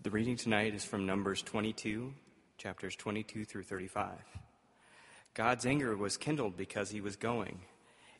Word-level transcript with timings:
The 0.00 0.10
reading 0.10 0.36
tonight 0.36 0.76
is 0.76 0.84
from 0.84 1.06
Numbers 1.06 1.42
22, 1.42 2.14
chapters 2.56 2.94
22 2.94 3.44
through 3.44 3.64
35. 3.64 4.12
God's 5.34 5.66
anger 5.66 5.96
was 5.96 6.16
kindled 6.16 6.56
because 6.56 6.88
he 6.88 7.00
was 7.00 7.16
going, 7.16 7.58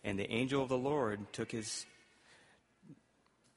and 0.03 0.19
the 0.19 0.29
angel 0.29 0.61
of 0.61 0.69
the 0.69 0.77
Lord 0.77 1.33
took 1.33 1.53
his 1.53 1.87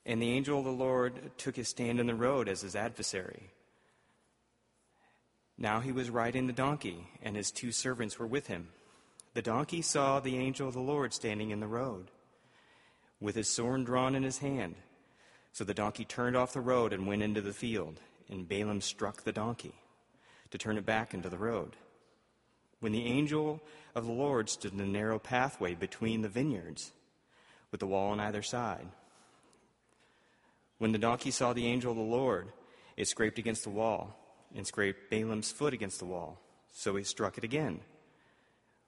and 0.06 0.22
the 0.22 0.34
angel 0.34 0.60
of 0.60 0.66
the 0.66 0.72
Lord 0.72 1.32
took 1.38 1.56
his 1.56 1.70
stand 1.70 2.00
in 2.00 2.06
the 2.06 2.14
road 2.14 2.48
as 2.48 2.62
his 2.62 2.76
adversary. 2.76 3.50
Now 5.58 5.80
he 5.80 5.92
was 5.92 6.12
riding 6.12 6.46
the 6.46 6.54
donkey, 6.54 7.08
and 7.24 7.36
his 7.36 7.50
two 7.50 7.72
servants 7.72 8.20
were 8.20 8.28
with 8.28 8.46
him. 8.46 8.68
The 9.34 9.42
donkey 9.42 9.82
saw 9.82 10.20
the 10.20 10.38
angel 10.38 10.68
of 10.68 10.76
the 10.76 10.80
Lord 10.80 11.12
standing 11.12 11.50
in 11.50 11.60
the 11.60 11.66
road, 11.66 12.12
with 13.20 13.34
his 13.34 13.50
sword 13.50 13.86
drawn 13.86 14.14
in 14.14 14.22
his 14.22 14.38
hand. 14.38 14.76
So 15.54 15.64
the 15.64 15.74
donkey 15.74 16.06
turned 16.06 16.38
off 16.38 16.54
the 16.54 16.62
road 16.62 16.94
and 16.94 17.08
went 17.08 17.24
into 17.24 17.42
the 17.42 17.52
field 17.52 18.00
and 18.32 18.48
Balaam 18.48 18.82
struck 18.82 19.24
the 19.24 19.32
donkey 19.32 19.76
to 20.50 20.58
turn 20.58 20.78
it 20.78 20.86
back 20.86 21.14
into 21.14 21.30
the 21.30 21.38
road. 21.38 21.76
When 22.80 22.94
the 22.94 23.06
angel 23.06 23.62
of 23.94 24.06
the 24.06 24.12
Lord 24.12 24.50
stood 24.50 24.72
in 24.72 24.78
the 24.80 24.86
narrow 24.86 25.20
pathway 25.20 25.76
between 25.76 26.22
the 26.22 26.30
vineyards, 26.30 26.92
with 27.70 27.80
the 27.80 27.88
wall 27.88 28.10
on 28.10 28.20
either 28.20 28.42
side, 28.42 28.88
when 30.80 30.92
the 30.92 30.98
donkey 30.98 31.30
saw 31.30 31.54
the 31.54 31.68
angel 31.68 31.92
of 31.92 31.98
the 31.98 32.04
Lord, 32.04 32.52
it 32.98 33.08
scraped 33.08 33.38
against 33.38 33.64
the 33.64 33.70
wall 33.70 34.18
and 34.56 34.66
scraped 34.66 35.12
Balaam's 35.12 35.52
foot 35.52 35.74
against 35.74 36.00
the 36.00 36.06
wall, 36.06 36.40
so 36.74 36.96
he 36.96 37.04
struck 37.04 37.38
it 37.38 37.44
again. 37.44 37.82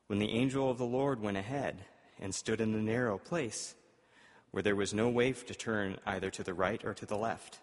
When 0.08 0.20
the 0.20 0.32
angel 0.32 0.72
of 0.72 0.78
the 0.78 0.86
Lord 0.86 1.22
went 1.22 1.38
ahead 1.38 1.86
and 2.20 2.34
stood 2.34 2.62
in 2.62 2.72
the 2.72 2.80
narrow 2.80 3.18
place, 3.18 3.76
where 4.52 4.64
there 4.64 4.76
was 4.76 4.94
no 4.94 5.10
way 5.10 5.34
to 5.34 5.56
turn 5.56 5.98
either 6.06 6.30
to 6.32 6.44
the 6.44 6.54
right 6.54 6.84
or 6.84 6.94
to 6.96 7.06
the 7.06 7.18
left, 7.18 7.60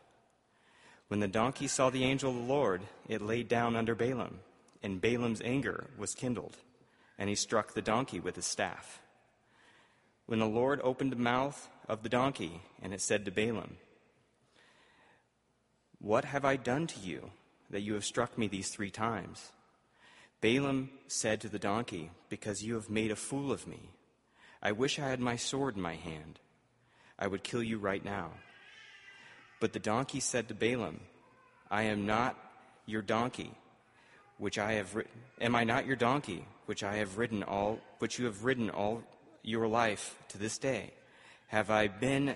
when 1.10 1.18
the 1.18 1.26
donkey 1.26 1.66
saw 1.66 1.90
the 1.90 2.04
angel 2.04 2.30
of 2.30 2.36
the 2.36 2.42
Lord, 2.42 2.82
it 3.08 3.20
laid 3.20 3.48
down 3.48 3.74
under 3.74 3.96
Balaam, 3.96 4.38
and 4.80 5.00
Balaam's 5.00 5.42
anger 5.44 5.88
was 5.98 6.14
kindled, 6.14 6.56
and 7.18 7.28
he 7.28 7.34
struck 7.34 7.74
the 7.74 7.82
donkey 7.82 8.20
with 8.20 8.36
his 8.36 8.46
staff. 8.46 9.00
When 10.26 10.38
the 10.38 10.46
Lord 10.46 10.80
opened 10.84 11.10
the 11.10 11.16
mouth 11.16 11.68
of 11.88 12.04
the 12.04 12.08
donkey, 12.08 12.60
and 12.80 12.94
it 12.94 13.00
said 13.00 13.24
to 13.24 13.32
Balaam, 13.32 13.78
What 15.98 16.26
have 16.26 16.44
I 16.44 16.54
done 16.54 16.86
to 16.86 17.00
you 17.00 17.32
that 17.70 17.80
you 17.80 17.94
have 17.94 18.04
struck 18.04 18.38
me 18.38 18.46
these 18.46 18.70
three 18.70 18.92
times? 18.92 19.50
Balaam 20.40 20.90
said 21.08 21.40
to 21.40 21.48
the 21.48 21.58
donkey, 21.58 22.12
Because 22.28 22.62
you 22.62 22.74
have 22.74 22.88
made 22.88 23.10
a 23.10 23.16
fool 23.16 23.50
of 23.50 23.66
me. 23.66 23.90
I 24.62 24.70
wish 24.70 25.00
I 25.00 25.08
had 25.08 25.18
my 25.18 25.34
sword 25.34 25.74
in 25.74 25.82
my 25.82 25.96
hand. 25.96 26.38
I 27.18 27.26
would 27.26 27.42
kill 27.42 27.64
you 27.64 27.78
right 27.78 28.04
now. 28.04 28.30
But 29.60 29.74
the 29.74 29.78
donkey 29.78 30.20
said 30.20 30.48
to 30.48 30.54
Balaam, 30.54 31.00
I 31.70 31.82
am 31.82 32.06
not 32.06 32.36
your 32.86 33.02
donkey, 33.02 33.52
which 34.38 34.58
I 34.58 34.72
have 34.72 34.94
ri- 34.96 35.04
am 35.40 35.54
I 35.54 35.64
not 35.64 35.86
your 35.86 35.96
donkey, 35.96 36.46
which 36.66 36.82
I 36.82 36.96
have 36.96 37.18
ridden 37.18 37.42
all 37.42 37.78
which 37.98 38.18
you 38.18 38.24
have 38.24 38.44
ridden 38.44 38.70
all 38.70 39.02
your 39.42 39.68
life 39.68 40.16
to 40.30 40.38
this 40.38 40.56
day? 40.58 40.92
Have 41.48 41.70
I 41.70 41.88
been 41.88 42.34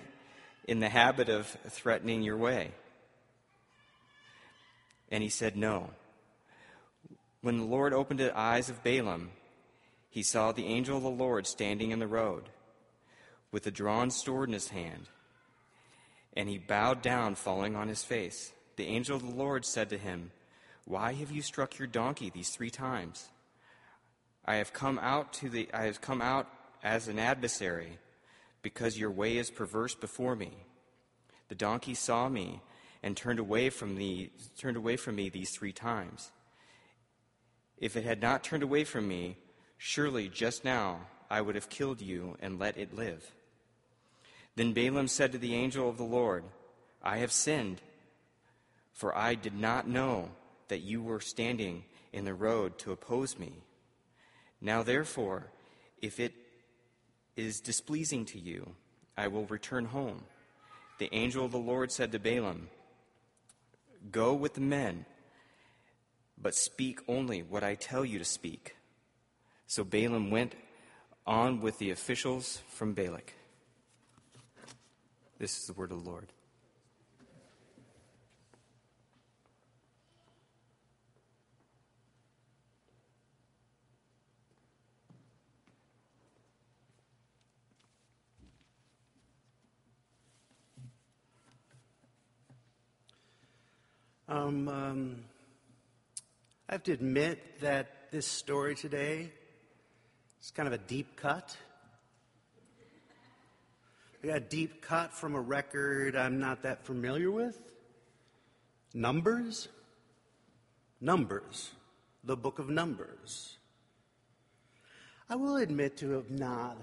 in 0.67 0.79
the 0.79 0.89
habit 0.89 1.27
of 1.29 1.47
threatening 1.69 2.21
your 2.21 2.37
way? 2.37 2.71
And 5.09 5.23
he 5.23 5.29
said, 5.29 5.57
No. 5.57 5.89
When 7.41 7.57
the 7.57 7.65
Lord 7.65 7.93
opened 7.93 8.19
the 8.19 8.37
eyes 8.37 8.69
of 8.69 8.83
Balaam, 8.83 9.31
he 10.09 10.23
saw 10.23 10.51
the 10.51 10.65
angel 10.65 10.97
of 10.97 11.03
the 11.03 11.09
Lord 11.09 11.45
standing 11.45 11.91
in 11.91 11.99
the 11.99 12.07
road 12.07 12.49
with 13.51 13.67
a 13.67 13.71
drawn 13.71 14.09
sword 14.09 14.49
in 14.49 14.53
his 14.53 14.69
hand 14.69 15.09
and 16.35 16.49
he 16.49 16.57
bowed 16.57 17.01
down, 17.01 17.35
falling 17.35 17.75
on 17.75 17.87
his 17.87 18.03
face. 18.03 18.51
The 18.75 18.87
angel 18.87 19.15
of 19.15 19.23
the 19.23 19.35
Lord 19.35 19.65
said 19.65 19.89
to 19.89 19.97
him, 19.97 20.31
Why 20.85 21.13
have 21.13 21.31
you 21.31 21.41
struck 21.41 21.79
your 21.79 21.87
donkey 21.87 22.29
these 22.29 22.49
three 22.49 22.69
times? 22.69 23.29
I 24.45 24.55
have 24.55 24.73
come 24.73 24.99
out 24.99 25.33
to 25.33 25.49
the 25.49 25.69
I 25.73 25.85
have 25.85 26.01
come 26.01 26.21
out 26.21 26.47
as 26.83 27.07
an 27.07 27.17
adversary, 27.17 27.97
because 28.61 28.99
your 28.99 29.11
way 29.11 29.37
is 29.37 29.49
perverse 29.49 29.95
before 29.95 30.35
me. 30.35 30.51
The 31.47 31.55
donkey 31.55 31.93
saw 31.93 32.29
me 32.29 32.61
and 33.01 33.15
turned 33.15 33.39
away 33.39 33.69
from 33.69 33.95
me 33.95 34.31
turned 34.57 34.77
away 34.77 34.97
from 34.97 35.15
me 35.15 35.29
these 35.29 35.51
three 35.51 35.71
times. 35.71 36.31
If 37.77 37.95
it 37.95 38.03
had 38.03 38.21
not 38.21 38.43
turned 38.43 38.63
away 38.63 38.83
from 38.83 39.07
me, 39.07 39.37
surely 39.77 40.29
just 40.29 40.63
now 40.63 41.01
I 41.29 41.41
would 41.41 41.55
have 41.55 41.69
killed 41.69 42.01
you 42.01 42.37
and 42.39 42.59
let 42.59 42.77
it 42.77 42.95
live. 42.95 43.34
Then 44.55 44.73
Balaam 44.73 45.07
said 45.07 45.31
to 45.33 45.37
the 45.37 45.53
angel 45.53 45.89
of 45.89 45.97
the 45.97 46.03
Lord, 46.03 46.43
I 47.03 47.17
have 47.17 47.31
sinned, 47.31 47.81
for 48.93 49.15
I 49.15 49.35
did 49.35 49.53
not 49.53 49.87
know 49.87 50.29
that 50.69 50.81
you 50.81 51.03
were 51.03 51.19
standing 51.19 51.83
in 52.13 52.25
the 52.25 52.33
road 52.33 52.77
to 52.79 52.91
oppose 52.91 53.37
me. 53.37 53.53
Now, 54.61 54.81
therefore, 54.81 55.47
if 56.01 56.19
it 56.19 56.33
is 57.35 57.59
displeasing 57.59 58.25
to 58.25 58.39
you, 58.39 58.75
I 59.17 59.27
will 59.27 59.45
return 59.45 59.85
home. 59.85 60.23
The 60.97 61.13
angel 61.13 61.45
of 61.45 61.51
the 61.51 61.57
Lord 61.57 61.91
said 61.91 62.11
to 62.13 62.19
Balaam, 62.19 62.69
Go 64.11 64.33
with 64.33 64.53
the 64.53 64.61
men, 64.61 65.05
but 66.37 66.55
speak 66.55 66.99
only 67.07 67.43
what 67.43 67.63
I 67.63 67.75
tell 67.75 68.05
you 68.05 68.19
to 68.19 68.25
speak. 68.25 68.75
So 69.67 69.83
Balaam 69.83 70.31
went 70.31 70.55
on 71.27 71.59
with 71.59 71.79
the 71.79 71.91
officials 71.91 72.61
from 72.69 72.93
Balak. 72.93 73.33
This 75.37 75.57
is 75.57 75.65
the 75.65 75.73
word 75.73 75.91
of 75.91 76.01
the 76.01 76.09
Lord. 76.09 76.31
Um, 94.29 94.69
um, 94.69 95.23
I 96.69 96.73
have 96.73 96.83
to 96.83 96.93
admit 96.93 97.59
that 97.59 98.09
this 98.11 98.25
story 98.25 98.75
today 98.75 99.31
is 100.41 100.51
kind 100.51 100.67
of 100.67 100.73
a 100.73 100.77
deep 100.77 101.17
cut. 101.17 101.57
I 104.25 104.27
got 104.29 104.37
a 104.37 104.39
deep 104.39 104.81
cut 104.81 105.13
from 105.13 105.35
a 105.35 105.39
record 105.39 106.15
I'm 106.15 106.39
not 106.39 106.63
that 106.63 106.83
familiar 106.83 107.29
with. 107.29 107.61
Numbers? 108.91 109.67
Numbers. 110.99 111.69
The 112.23 112.35
book 112.35 112.57
of 112.57 112.67
Numbers. 112.67 113.57
I 115.29 115.35
will 115.35 115.57
admit 115.57 115.97
to 115.97 116.09
have 116.13 116.31
not 116.31 116.81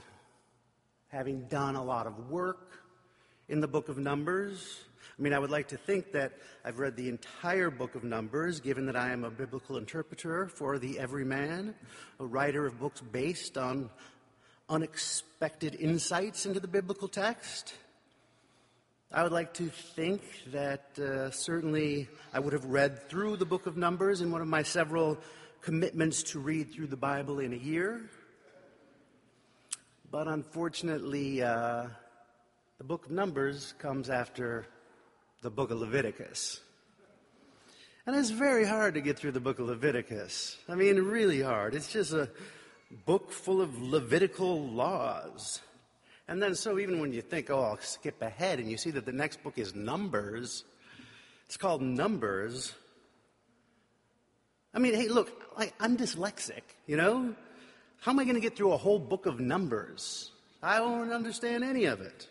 having 1.08 1.48
done 1.48 1.75
a 1.75 1.82
lot 1.82 2.06
of 2.06 2.30
work 2.30 2.78
in 3.48 3.60
the 3.60 3.66
book 3.66 3.88
of 3.88 3.98
Numbers. 3.98 4.78
I 5.19 5.20
mean, 5.20 5.32
I 5.32 5.41
would 5.41 5.50
like 5.50 5.66
to 5.69 5.76
think 5.76 6.12
that 6.12 6.34
I've 6.64 6.78
read 6.78 6.94
the 6.94 7.09
entire 7.09 7.70
book 7.70 7.97
of 7.97 8.04
Numbers, 8.04 8.60
given 8.60 8.86
that 8.86 8.94
I 8.94 9.10
am 9.10 9.24
a 9.24 9.30
biblical 9.30 9.78
interpreter 9.78 10.47
for 10.47 10.78
the 10.78 10.97
everyman, 10.97 11.74
a 12.20 12.24
writer 12.24 12.66
of 12.66 12.78
books 12.78 13.00
based 13.00 13.59
on 13.59 13.91
unexpected 14.69 15.75
insights 15.75 16.47
into 16.47 16.61
the 16.61 16.69
biblical 16.69 17.09
text. 17.09 17.75
I 19.12 19.23
would 19.23 19.33
like 19.33 19.53
to 19.55 19.69
think 19.69 20.23
that 20.53 20.99
uh, 20.99 21.31
certainly 21.31 22.09
I 22.33 22.41
would 22.41 22.55
have 22.55 22.65
read 22.65 23.09
through 23.11 23.37
the 23.37 23.45
book 23.45 23.67
of 23.67 23.77
Numbers 23.77 24.22
in 24.22 24.31
one 24.31 24.41
of 24.41 24.49
my 24.49 24.62
several 24.62 25.19
commitments 25.61 26.22
to 26.25 26.39
read 26.39 26.72
through 26.72 26.87
the 26.87 26.97
Bible 26.97 27.39
in 27.39 27.53
a 27.53 27.56
year. 27.56 28.01
But 30.11 30.28
unfortunately, 30.28 31.43
uh, 31.43 31.89
the 32.78 32.84
book 32.84 33.06
of 33.06 33.12
Numbers 33.12 33.75
comes 33.78 34.11
after 34.11 34.67
the 35.43 35.51
book 35.51 35.71
of 35.71 35.78
Leviticus. 35.78 36.61
And 38.07 38.16
it's 38.16 38.31
very 38.31 38.65
hard 38.65 38.95
to 38.95 39.01
get 39.01 39.19
through 39.19 39.33
the 39.33 39.41
book 39.41 39.59
of 39.59 39.66
Leviticus. 39.66 40.57
I 40.69 40.75
mean, 40.75 40.97
really 40.97 41.41
hard. 41.41 41.75
It's 41.75 41.92
just 41.92 42.13
a 42.13 42.28
book 43.04 43.33
full 43.33 43.60
of 43.60 43.80
Levitical 43.80 44.68
laws. 44.68 45.60
And 46.28 46.42
then, 46.42 46.54
so 46.54 46.78
even 46.78 47.00
when 47.00 47.12
you 47.12 47.21
think, 47.21 47.50
oh, 47.50 47.60
I'll 47.60 47.78
skip 47.78 48.22
ahead, 48.22 48.59
and 48.59 48.71
you 48.71 48.77
see 48.77 48.91
that 48.92 49.04
the 49.04 49.12
next 49.12 49.42
book 49.42 49.59
is 49.59 49.74
Numbers, 49.74 50.65
it's 51.47 51.56
called 51.56 51.83
Numbers. 51.83 52.72
I 54.72 54.78
mean, 54.78 54.94
hey, 54.94 55.09
look, 55.09 55.30
I'm 55.80 55.97
dyslexic, 55.97 56.62
you 56.86 56.97
know? 56.97 57.34
How 58.00 58.12
am 58.12 58.18
I 58.18 58.24
going 58.24 58.36
to 58.36 58.41
get 58.41 58.56
through 58.56 58.72
a 58.72 58.77
whole 58.77 58.98
book 58.98 59.27
of 59.27 59.41
Numbers? 59.41 60.30
I 60.62 60.78
don't 60.78 61.12
understand 61.12 61.65
any 61.65 61.84
of 61.84 62.00
it. 62.00 62.28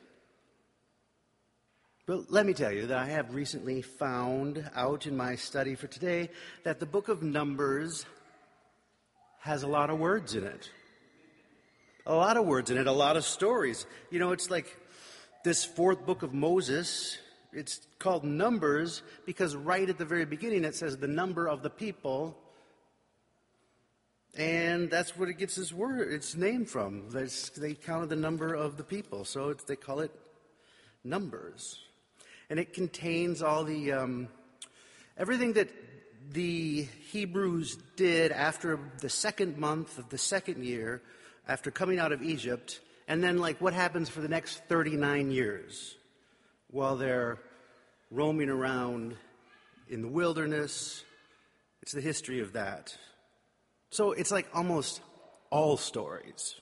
But 2.07 2.31
let 2.31 2.45
me 2.45 2.53
tell 2.53 2.71
you 2.71 2.87
that 2.87 2.97
I 2.97 3.05
have 3.05 3.35
recently 3.35 3.81
found 3.81 4.69
out 4.73 5.05
in 5.05 5.15
my 5.15 5.35
study 5.35 5.75
for 5.75 5.87
today 5.87 6.29
that 6.63 6.79
the 6.79 6.85
book 6.85 7.09
of 7.09 7.21
Numbers 7.21 8.05
has 9.41 9.63
a 9.63 9.67
lot 9.67 9.89
of 9.89 9.99
words 9.99 10.35
in 10.35 10.43
it. 10.43 10.69
A 12.05 12.15
lot 12.15 12.37
of 12.37 12.45
words 12.45 12.71
in 12.71 12.77
it, 12.77 12.87
a 12.87 12.91
lot 12.91 13.15
of 13.15 13.25
stories. 13.25 13.85
You 14.09 14.17
know, 14.17 14.31
it's 14.31 14.49
like 14.49 14.75
this 15.43 15.63
fourth 15.63 16.05
book 16.05 16.23
of 16.23 16.33
Moses 16.33 17.19
it's 17.53 17.81
called 17.99 18.23
Numbers 18.23 19.01
because 19.25 19.55
right 19.55 19.87
at 19.89 19.97
the 19.97 20.05
very 20.05 20.25
beginning 20.25 20.63
it 20.63 20.75
says 20.75 20.97
the 20.97 21.07
number 21.07 21.47
of 21.47 21.63
the 21.63 21.69
people. 21.69 22.37
And 24.37 24.89
that's 24.89 25.17
what 25.17 25.27
it 25.27 25.33
gets 25.33 25.57
its 25.57 25.73
word, 25.73 26.13
its 26.13 26.35
name 26.35 26.65
from. 26.65 27.09
They 27.09 27.73
counted 27.73 28.07
the 28.07 28.15
number 28.15 28.53
of 28.53 28.77
the 28.77 28.83
people, 28.83 29.25
so 29.25 29.53
they 29.53 29.75
call 29.75 29.99
it 29.99 30.11
Numbers. 31.03 31.79
And 32.49 32.57
it 32.57 32.73
contains 32.73 33.41
all 33.41 33.65
the 33.65 33.91
um, 33.91 34.29
everything 35.17 35.53
that 35.53 35.69
the 36.33 36.87
Hebrews 37.11 37.77
did 37.95 38.31
after 38.31 38.79
the 38.99 39.09
second 39.09 39.57
month 39.57 39.97
of 39.97 40.09
the 40.09 40.17
second 40.17 40.63
year, 40.63 41.01
after 41.47 41.71
coming 41.71 41.99
out 41.99 42.11
of 42.11 42.21
Egypt, 42.21 42.79
and 43.07 43.23
then 43.23 43.37
like 43.37 43.59
what 43.59 43.73
happens 43.73 44.09
for 44.09 44.21
the 44.21 44.29
next 44.29 44.63
39 44.69 45.31
years 45.31 45.95
while 46.69 46.95
they're 46.95 47.37
roaming 48.09 48.49
around 48.49 49.15
in 49.89 50.01
the 50.01 50.07
wilderness. 50.07 51.03
It's 51.81 51.91
the 51.91 52.01
history 52.01 52.39
of 52.39 52.53
that. 52.53 52.95
So 53.89 54.13
it's 54.13 54.31
like 54.31 54.47
almost 54.53 55.01
all 55.49 55.75
stories. 55.75 56.55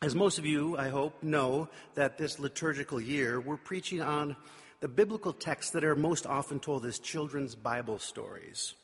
As 0.00 0.14
most 0.14 0.38
of 0.38 0.46
you, 0.46 0.78
I 0.78 0.90
hope, 0.90 1.24
know 1.24 1.68
that 1.96 2.18
this 2.18 2.38
liturgical 2.38 3.00
year, 3.00 3.40
we're 3.40 3.56
preaching 3.56 4.00
on 4.00 4.36
the 4.78 4.86
biblical 4.86 5.32
texts 5.32 5.72
that 5.72 5.82
are 5.82 5.96
most 5.96 6.24
often 6.24 6.60
told 6.60 6.86
as 6.86 7.00
children's 7.00 7.56
Bible 7.56 7.98
stories. 7.98 8.74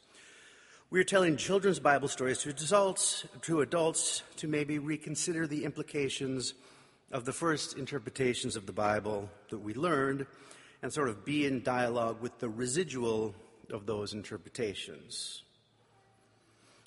We're 0.91 1.05
telling 1.05 1.37
children's 1.37 1.79
Bible 1.79 2.09
stories 2.09 2.39
to 2.39 2.51
adults, 2.51 3.27
to 3.43 3.61
adults 3.61 4.25
to 4.39 4.49
maybe 4.49 4.81
reconsider 4.81 5.47
the 5.47 5.65
implications 5.65 6.55
of 7.13 7.25
the 7.27 7.33
first 7.33 7.79
interpretations 7.79 8.57
of 8.57 8.67
the 8.67 8.73
Bible 8.73 9.31
that 9.51 9.59
we 9.59 9.73
learned 9.73 10.27
and 10.83 10.93
sort 10.93 11.09
of 11.09 11.25
be 11.25 11.47
in 11.47 11.63
dialogue 11.63 12.21
with 12.21 12.41
the 12.41 12.49
residual 12.49 13.37
of 13.71 13.87
those 13.87 14.15
interpretations. 14.15 15.44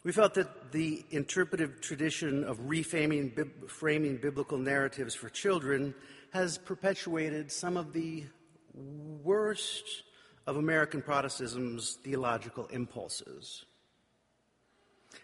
We 0.07 0.13
felt 0.13 0.36
that 0.36 0.71
the 0.71 1.04
interpretive 1.09 1.81
tradition 1.81 2.45
of 2.45 2.62
reframing 2.62 3.69
framing 3.69 4.15
biblical 4.15 4.57
narratives 4.57 5.13
for 5.15 5.27
children 5.27 5.94
has 6.31 6.57
perpetuated 6.57 7.51
some 7.51 7.75
of 7.75 7.92
the 7.92 8.24
worst 8.74 9.83
of 10.45 10.56
American 10.56 11.01
Protestantism's 11.01 11.98
theological 12.06 12.68
impulses. 12.68 13.65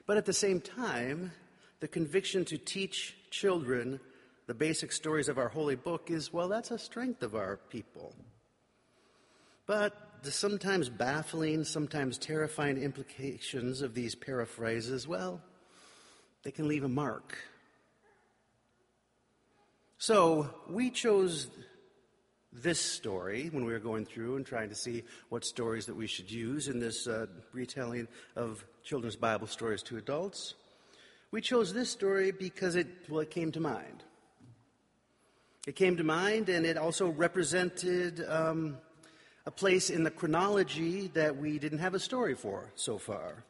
But 0.05 0.17
at 0.17 0.25
the 0.25 0.33
same 0.33 0.59
time, 0.59 1.31
the 1.79 1.87
conviction 1.87 2.43
to 2.43 2.57
teach 2.57 3.15
children 3.31 4.01
the 4.47 4.53
basic 4.53 4.91
stories 4.91 5.29
of 5.29 5.37
our 5.37 5.47
holy 5.47 5.77
book 5.77 6.11
is, 6.11 6.33
well, 6.33 6.49
that's 6.49 6.71
a 6.71 6.77
strength 6.77 7.23
of 7.23 7.35
our 7.35 7.55
people. 7.69 8.13
But 9.65 9.95
the 10.23 10.31
sometimes 10.31 10.87
baffling, 10.87 11.65
sometimes 11.65 12.17
terrifying 12.17 12.77
implications 12.77 13.81
of 13.81 13.93
these 13.93 14.15
paraphrases, 14.15 15.05
well, 15.05 15.41
they 16.43 16.51
can 16.51 16.67
leave 16.67 16.85
a 16.85 16.89
mark. 16.89 17.37
So 19.97 20.49
we 20.69 20.89
chose 20.89 21.47
this 22.53 22.79
story 22.79 23.49
when 23.51 23.65
we 23.65 23.73
were 23.73 23.79
going 23.79 24.05
through 24.05 24.37
and 24.37 24.45
trying 24.45 24.69
to 24.69 24.75
see 24.75 25.03
what 25.29 25.43
stories 25.43 25.87
that 25.87 25.95
we 25.95 26.07
should 26.07 26.31
use 26.31 26.67
in 26.69 26.79
this 26.79 27.05
uh, 27.07 27.25
retelling 27.51 28.07
of 28.35 28.63
children's 28.83 29.15
Bible 29.15 29.47
stories 29.47 29.83
to 29.83 29.97
adults. 29.97 30.53
We 31.31 31.41
chose 31.41 31.73
this 31.73 31.89
story 31.89 32.31
because 32.31 32.75
it, 32.75 32.87
well, 33.09 33.21
it 33.21 33.31
came 33.31 33.51
to 33.53 33.59
mind. 33.59 34.03
It 35.67 35.75
came 35.75 35.97
to 35.97 36.03
mind, 36.03 36.49
and 36.49 36.65
it 36.65 36.77
also 36.77 37.09
represented 37.09 38.23
um, 38.27 38.77
a 39.45 39.51
place 39.51 39.89
in 39.89 40.03
the 40.03 40.11
chronology 40.11 41.07
that 41.13 41.37
we 41.37 41.59
didn't 41.59 41.79
have 41.79 41.93
a 41.93 41.99
story 41.99 42.35
for 42.35 42.71
so 42.75 42.97
far. 42.97 43.43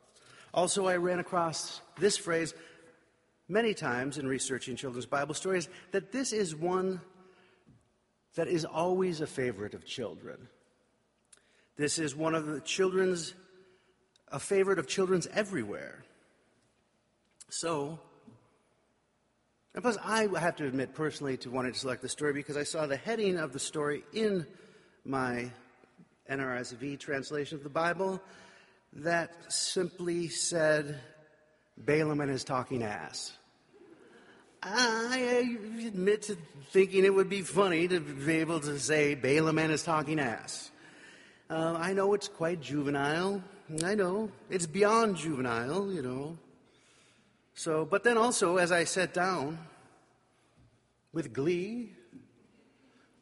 Also, 0.54 0.88
I 0.88 0.98
ran 0.98 1.20
across 1.20 1.82
this 1.98 2.18
phrase 2.18 2.54
many 3.48 3.74
times 3.74 4.18
in 4.18 4.28
researching 4.28 4.76
children's 4.76 5.06
Bible 5.06 5.34
stories 5.34 5.70
that 5.92 6.12
this 6.12 6.34
is 6.34 6.56
one 6.56 7.02
that 8.36 8.48
is 8.48 8.66
always 8.66 9.22
a 9.22 9.28
favorite 9.28 9.74
of 9.74 9.86
children. 9.86 10.48
This 11.76 12.00
is 12.00 12.16
one 12.16 12.36
of 12.36 12.48
the 12.48 12.62
children's, 12.62 13.34
a 14.32 14.40
favorite 14.40 14.80
of 14.80 14.88
children's 14.88 15.28
everywhere. 15.28 16.04
So, 17.50 18.00
and 19.76 19.84
plus, 19.84 19.98
I 20.04 20.28
have 20.40 20.56
to 20.58 20.68
admit 20.68 20.94
personally 20.94 21.38
to 21.38 21.52
wanting 21.52 21.74
to 21.74 21.80
select 21.80 22.02
the 22.02 22.10
story 22.10 22.34
because 22.34 22.58
I 22.58 22.64
saw 22.64 22.86
the 22.86 22.98
heading 22.98 23.38
of 23.38 23.54
the 23.54 23.60
story 23.60 24.04
in 24.14 24.46
my 25.06 25.52
NRSV 26.30 27.00
translation 27.00 27.58
of 27.58 27.64
the 27.64 27.70
Bible 27.70 28.22
that 28.94 29.32
simply 29.52 30.28
said, 30.28 31.00
Balaam 31.78 32.22
and 32.22 32.30
his 32.30 32.44
talking 32.44 32.84
ass. 32.84 33.34
I 34.62 35.58
admit 35.86 36.24
to 36.24 36.38
thinking 36.72 37.04
it 37.04 37.14
would 37.14 37.30
be 37.30 37.42
funny 37.42 37.88
to 37.88 38.00
be 38.00 38.38
able 38.38 38.62
to 38.62 38.80
say 38.80 39.16
Balaam 39.16 39.58
and 39.58 39.72
his 39.72 39.84
talking 39.84 40.20
ass. 40.20 40.72
Uh, 41.50 41.76
I 41.78 41.94
know 41.94 42.14
it's 42.14 42.30
quite 42.30 42.62
juvenile. 42.62 43.44
I 43.84 43.96
know. 43.96 44.32
It's 44.50 44.66
beyond 44.66 45.18
juvenile, 45.18 45.92
you 45.92 46.02
know. 46.02 46.38
So, 47.56 47.86
but 47.86 48.04
then 48.04 48.18
also, 48.18 48.58
as 48.58 48.72
I 48.72 48.86
sat 48.86 49.14
down 49.14 49.60
with 51.12 51.34
glee 51.34 51.92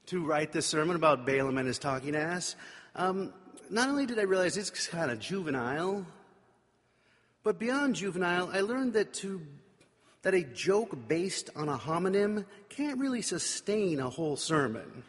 to 0.07 0.23
write 0.23 0.51
this 0.51 0.65
sermon 0.65 0.95
about 0.95 1.25
Balaam 1.25 1.57
and 1.57 1.67
his 1.67 1.79
talking 1.79 2.15
ass, 2.15 2.55
um, 2.95 3.33
not 3.69 3.89
only 3.89 4.05
did 4.05 4.19
I 4.19 4.23
realize 4.23 4.57
it's 4.57 4.87
kind 4.87 5.11
of 5.11 5.19
juvenile, 5.19 6.05
but 7.43 7.57
beyond 7.57 7.95
juvenile, 7.95 8.49
I 8.51 8.61
learned 8.61 8.93
that 8.93 9.13
to 9.15 9.41
that 10.21 10.33
a 10.33 10.43
joke 10.43 10.95
based 11.07 11.49
on 11.55 11.67
a 11.67 11.77
homonym 11.77 12.45
can't 12.69 12.99
really 12.99 13.21
sustain 13.21 13.99
a 13.99 14.09
whole 14.09 14.37
sermon. 14.37 15.03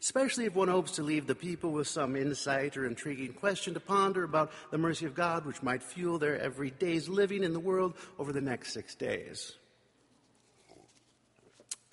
Especially 0.00 0.44
if 0.44 0.54
one 0.54 0.68
hopes 0.68 0.92
to 0.92 1.02
leave 1.02 1.26
the 1.26 1.34
people 1.34 1.72
with 1.72 1.88
some 1.88 2.14
insight 2.14 2.76
or 2.76 2.86
intriguing 2.86 3.32
question 3.32 3.74
to 3.74 3.80
ponder 3.80 4.22
about 4.22 4.52
the 4.70 4.78
mercy 4.78 5.06
of 5.06 5.14
God, 5.14 5.44
which 5.44 5.62
might 5.62 5.82
fuel 5.82 6.18
their 6.18 6.38
every 6.40 6.70
day's 6.70 7.08
living 7.08 7.42
in 7.42 7.52
the 7.52 7.60
world 7.60 7.94
over 8.18 8.32
the 8.32 8.40
next 8.40 8.72
six 8.72 8.94
days. 8.94 9.56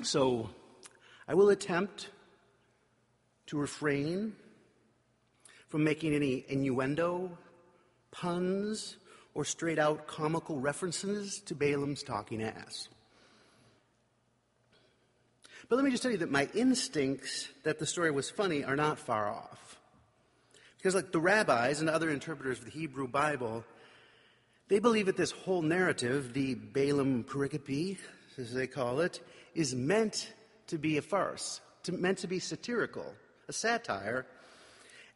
So, 0.04 0.50
I 1.28 1.34
will 1.34 1.50
attempt 1.50 2.10
to 3.48 3.58
refrain 3.58 4.34
from 5.68 5.84
making 5.84 6.14
any 6.14 6.46
innuendo, 6.48 7.38
puns, 8.12 8.98
or 9.34 9.44
straight 9.44 9.78
out 9.78 10.08
comical 10.08 10.60
references 10.60 11.40
to 11.42 11.54
Balaam's 11.54 12.04
talking 12.04 12.42
ass. 12.42 12.88
But 15.68 15.78
let 15.78 15.86
me 15.86 15.92
just 15.92 16.04
tell 16.04 16.12
you 16.12 16.20
that 16.20 16.32
my 16.32 16.48
instincts 16.54 17.50
that 17.64 17.80
the 17.80 17.86
story 17.86 18.12
was 18.12 18.30
funny 18.30 18.64
are 18.64 18.76
not 18.76 19.00
far 19.00 19.28
off. 19.28 19.80
Because, 20.78 20.96
like 20.96 21.12
the 21.12 21.20
rabbis 21.20 21.82
and 21.82 21.90
other 21.90 22.10
interpreters 22.10 22.60
of 22.60 22.66
the 22.66 22.72
Hebrew 22.72 23.08
Bible, 23.08 23.66
they 24.68 24.80
believe 24.80 25.08
that 25.08 25.18
this 25.18 25.32
whole 25.32 25.64
narrative, 25.64 26.34
the 26.34 26.54
Balaam 26.54 27.24
pericope, 27.24 27.98
as 28.38 28.54
they 28.54 28.68
call 28.68 29.00
it, 29.00 29.20
is 29.56 29.74
meant 29.74 30.32
to 30.68 30.78
be 30.78 30.98
a 30.98 31.02
farce, 31.02 31.60
to, 31.84 31.92
meant 31.92 32.20
to 32.20 32.28
be 32.28 32.40
satirical 32.40 33.14
a 33.48 33.54
satire, 33.54 34.26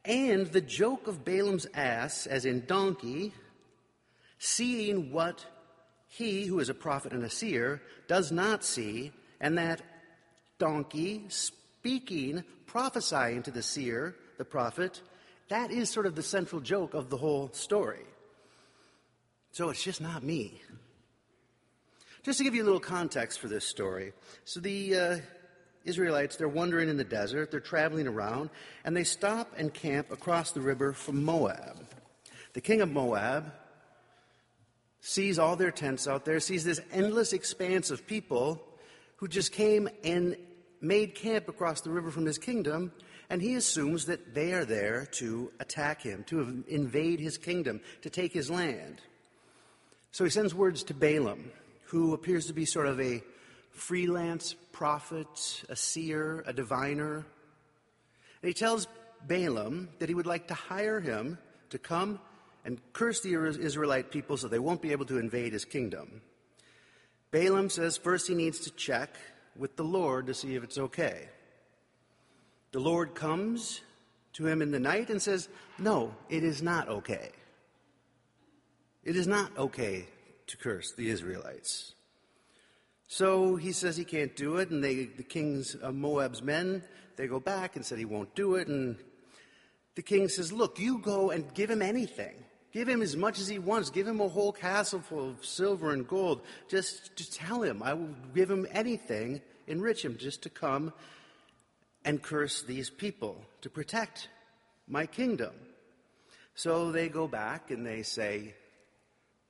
and 0.05 0.47
the 0.47 0.61
joke 0.61 1.07
of 1.07 1.25
Balaam's 1.25 1.67
ass, 1.73 2.25
as 2.25 2.45
in 2.45 2.65
donkey, 2.65 3.33
seeing 4.37 5.11
what 5.11 5.45
he, 6.07 6.45
who 6.45 6.59
is 6.59 6.69
a 6.69 6.73
prophet 6.73 7.13
and 7.13 7.23
a 7.23 7.29
seer, 7.29 7.81
does 8.07 8.31
not 8.31 8.63
see, 8.63 9.11
and 9.39 9.57
that 9.57 9.81
donkey 10.57 11.25
speaking, 11.29 12.43
prophesying 12.65 13.43
to 13.43 13.51
the 13.51 13.61
seer, 13.61 14.15
the 14.37 14.45
prophet, 14.45 15.01
that 15.49 15.71
is 15.71 15.89
sort 15.89 16.05
of 16.05 16.15
the 16.15 16.23
central 16.23 16.61
joke 16.61 16.93
of 16.93 17.09
the 17.09 17.17
whole 17.17 17.49
story. 17.53 18.05
So 19.51 19.69
it's 19.69 19.83
just 19.83 20.01
not 20.01 20.23
me. 20.23 20.61
Just 22.23 22.37
to 22.37 22.43
give 22.43 22.53
you 22.53 22.63
a 22.63 22.65
little 22.65 22.79
context 22.79 23.39
for 23.39 23.47
this 23.47 23.65
story. 23.65 24.13
So 24.45 24.59
the 24.59 24.95
uh, 24.95 25.17
Israelites, 25.85 26.35
they're 26.35 26.47
wandering 26.47 26.89
in 26.89 26.97
the 26.97 27.03
desert, 27.03 27.51
they're 27.51 27.59
traveling 27.59 28.07
around, 28.07 28.49
and 28.83 28.95
they 28.95 29.03
stop 29.03 29.53
and 29.57 29.73
camp 29.73 30.11
across 30.11 30.51
the 30.51 30.61
river 30.61 30.93
from 30.93 31.23
Moab. 31.23 31.85
The 32.53 32.61
king 32.61 32.81
of 32.81 32.91
Moab 32.91 33.51
sees 35.01 35.39
all 35.39 35.55
their 35.55 35.71
tents 35.71 36.07
out 36.07 36.25
there, 36.25 36.39
sees 36.39 36.63
this 36.63 36.81
endless 36.91 37.33
expanse 37.33 37.91
of 37.91 38.05
people 38.05 38.61
who 39.17 39.27
just 39.27 39.51
came 39.51 39.89
and 40.03 40.35
made 40.81 41.15
camp 41.15 41.47
across 41.49 41.81
the 41.81 41.89
river 41.89 42.11
from 42.11 42.25
his 42.25 42.37
kingdom, 42.37 42.91
and 43.29 43.41
he 43.41 43.55
assumes 43.55 44.05
that 44.05 44.33
they 44.33 44.53
are 44.53 44.65
there 44.65 45.05
to 45.11 45.51
attack 45.59 46.01
him, 46.01 46.23
to 46.25 46.63
invade 46.67 47.19
his 47.19 47.37
kingdom, 47.37 47.79
to 48.01 48.09
take 48.09 48.33
his 48.33 48.49
land. 48.49 49.01
So 50.11 50.23
he 50.23 50.29
sends 50.29 50.55
words 50.55 50.83
to 50.83 50.93
Balaam, 50.93 51.51
who 51.85 52.13
appears 52.13 52.47
to 52.47 52.53
be 52.53 52.65
sort 52.65 52.87
of 52.87 52.99
a 52.99 53.21
freelance 53.71 54.55
prophet, 54.71 55.63
a 55.69 55.75
seer, 55.75 56.43
a 56.45 56.53
diviner. 56.53 57.25
And 58.41 58.47
he 58.47 58.53
tells 58.53 58.87
Balaam 59.27 59.89
that 59.99 60.09
he 60.09 60.15
would 60.15 60.25
like 60.25 60.47
to 60.47 60.53
hire 60.53 60.99
him 60.99 61.37
to 61.69 61.77
come 61.77 62.19
and 62.65 62.79
curse 62.93 63.21
the 63.21 63.33
Israelite 63.33 64.11
people 64.11 64.37
so 64.37 64.47
they 64.47 64.59
won't 64.59 64.81
be 64.81 64.91
able 64.91 65.05
to 65.05 65.17
invade 65.17 65.53
his 65.53 65.65
kingdom. 65.65 66.21
Balaam 67.31 67.69
says 67.69 67.97
first 67.97 68.27
he 68.27 68.35
needs 68.35 68.59
to 68.61 68.71
check 68.71 69.15
with 69.55 69.75
the 69.75 69.83
Lord 69.83 70.27
to 70.27 70.33
see 70.33 70.55
if 70.55 70.63
it's 70.63 70.77
okay. 70.77 71.29
The 72.71 72.79
Lord 72.79 73.15
comes 73.15 73.81
to 74.33 74.47
him 74.47 74.61
in 74.61 74.71
the 74.71 74.79
night 74.79 75.09
and 75.09 75.21
says, 75.21 75.49
No, 75.77 76.15
it 76.29 76.43
is 76.43 76.61
not 76.61 76.87
okay. 76.87 77.31
It 79.03 79.15
is 79.15 79.27
not 79.27 79.57
okay 79.57 80.07
to 80.47 80.57
curse 80.57 80.93
the 80.93 81.09
Israelites. 81.09 81.93
So 83.11 83.55
he 83.55 83.71
says 83.71 83.97
he 83.97 84.05
can't 84.05 84.35
do 84.35 84.57
it, 84.57 84.69
and 84.69 84.83
they, 84.83 85.05
the 85.05 85.23
king's 85.23 85.73
of 85.73 85.95
Moab's 85.95 86.43
men, 86.43 86.83
they 87.15 87.25
go 87.25 87.39
back 87.39 87.75
and 87.75 87.83
said 87.83 87.97
he 87.97 88.05
won't 88.05 88.35
do 88.35 88.53
it, 88.53 88.67
and 88.67 88.97
the 89.95 90.03
king 90.03 90.29
says, 90.29 90.53
Look, 90.53 90.79
you 90.79 90.99
go 90.99 91.31
and 91.31 91.51
give 91.55 91.71
him 91.71 91.81
anything. 91.81 92.35
Give 92.71 92.87
him 92.87 93.01
as 93.01 93.17
much 93.17 93.39
as 93.39 93.47
he 93.47 93.57
wants. 93.57 93.89
Give 93.89 94.07
him 94.07 94.21
a 94.21 94.27
whole 94.27 94.51
castle 94.51 94.99
full 94.99 95.31
of 95.31 95.43
silver 95.43 95.91
and 95.91 96.07
gold. 96.07 96.43
Just 96.69 97.15
to 97.15 97.29
tell 97.31 97.63
him, 97.63 97.81
I 97.81 97.95
will 97.95 98.13
give 98.35 98.49
him 98.49 98.67
anything, 98.71 99.41
enrich 99.65 100.05
him, 100.05 100.15
just 100.15 100.43
to 100.43 100.51
come 100.51 100.93
and 102.05 102.21
curse 102.21 102.61
these 102.61 102.91
people 102.91 103.43
to 103.61 103.71
protect 103.71 104.29
my 104.87 105.07
kingdom. 105.07 105.55
So 106.53 106.91
they 106.91 107.09
go 107.09 107.27
back 107.27 107.71
and 107.71 107.83
they 107.83 108.03
say, 108.03 108.53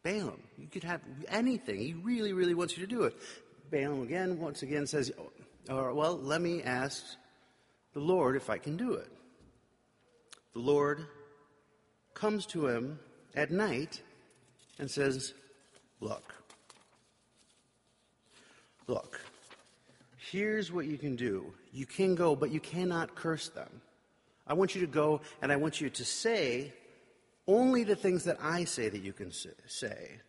Balaam, 0.02 0.42
you 0.58 0.68
could 0.68 0.86
have 0.86 1.02
anything. 1.28 1.78
He 1.82 1.94
really, 1.94 2.32
really 2.32 2.54
wants 2.54 2.78
you 2.78 2.86
to 2.86 2.90
do 2.90 3.04
it. 3.04 3.16
Balaam 3.70 4.02
again, 4.02 4.40
once 4.40 4.64
again, 4.64 4.88
says, 4.88 5.12
oh, 5.70 5.94
Well, 5.94 6.18
let 6.18 6.42
me 6.42 6.64
ask 6.64 7.04
the 7.94 8.00
Lord 8.00 8.36
if 8.36 8.50
I 8.50 8.58
can 8.58 8.78
do 8.78 8.94
it. 8.94 9.12
The 10.54 10.60
Lord 10.60 11.06
comes 12.14 12.46
to 12.48 12.68
him 12.68 13.00
at 13.36 13.52
night 13.52 14.02
and 14.80 14.90
says, 14.90 15.34
Look, 16.02 16.34
look, 18.88 19.20
here's 20.18 20.72
what 20.72 20.86
you 20.86 20.98
can 20.98 21.16
do. 21.16 21.54
You 21.72 21.86
can 21.86 22.16
go, 22.16 22.36
but 22.36 22.52
you 22.52 22.60
cannot 22.60 23.16
curse 23.16 23.50
them. 23.50 23.82
I 24.48 24.54
want 24.54 24.74
you 24.74 24.82
to 24.82 24.88
go 24.88 25.22
and 25.42 25.52
I 25.52 25.58
want 25.58 25.80
you 25.80 25.90
to 25.90 26.06
say 26.06 26.74
only 27.48 27.84
the 27.84 27.96
things 27.96 28.24
that 28.24 28.38
I 28.42 28.64
say 28.64 28.90
that 28.90 29.02
you 29.02 29.14
can 29.14 29.32
say. 29.32 30.20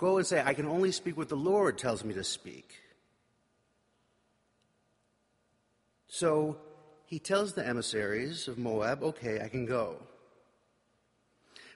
Go 0.00 0.16
and 0.16 0.26
say, 0.26 0.42
I 0.42 0.54
can 0.54 0.64
only 0.64 0.92
speak 0.92 1.18
what 1.18 1.28
the 1.28 1.36
Lord 1.36 1.76
tells 1.76 2.04
me 2.04 2.14
to 2.14 2.24
speak. 2.24 2.80
So 6.08 6.56
he 7.04 7.18
tells 7.18 7.52
the 7.52 7.68
emissaries 7.68 8.48
of 8.48 8.56
Moab, 8.56 9.02
okay, 9.02 9.42
I 9.44 9.48
can 9.48 9.66
go. 9.66 9.96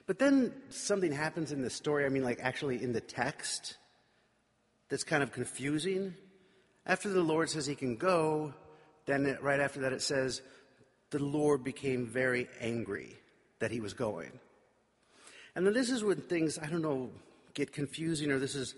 But 0.07 0.17
then 0.17 0.53
something 0.69 1.11
happens 1.11 1.51
in 1.51 1.61
the 1.61 1.69
story, 1.69 2.03
I 2.03 2.09
mean, 2.09 2.23
like 2.23 2.39
actually 2.41 2.81
in 2.81 2.93
the 2.93 2.99
text, 2.99 3.77
that's 4.89 5.03
kind 5.03 5.21
of 5.21 5.31
confusing. 5.31 6.15
After 6.87 7.09
the 7.09 7.21
Lord 7.21 7.51
says 7.51 7.67
he 7.67 7.75
can 7.75 7.95
go, 7.95 8.55
then 9.05 9.37
right 9.39 9.59
after 9.59 9.81
that 9.81 9.93
it 9.93 10.01
says, 10.01 10.41
the 11.11 11.23
Lord 11.23 11.63
became 11.63 12.07
very 12.07 12.47
angry 12.59 13.17
that 13.59 13.69
he 13.69 13.81
was 13.81 13.93
going. 13.93 14.31
And 15.55 15.63
then 15.63 15.75
this 15.75 15.91
is 15.91 16.03
when 16.03 16.21
things, 16.21 16.57
I 16.57 16.65
don't 16.65 16.81
know, 16.81 17.11
get 17.55 17.71
confusing, 17.73 18.29
or 18.29 18.37
this 18.37 18.53
is, 18.53 18.75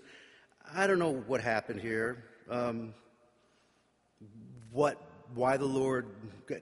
I 0.74 0.86
don't 0.86 0.98
know 0.98 1.12
what 1.12 1.42
happened 1.42 1.80
here. 1.80 2.24
Um, 2.48 2.94
what, 4.70 5.02
why 5.34 5.58
the 5.58 5.66
Lord 5.66 6.06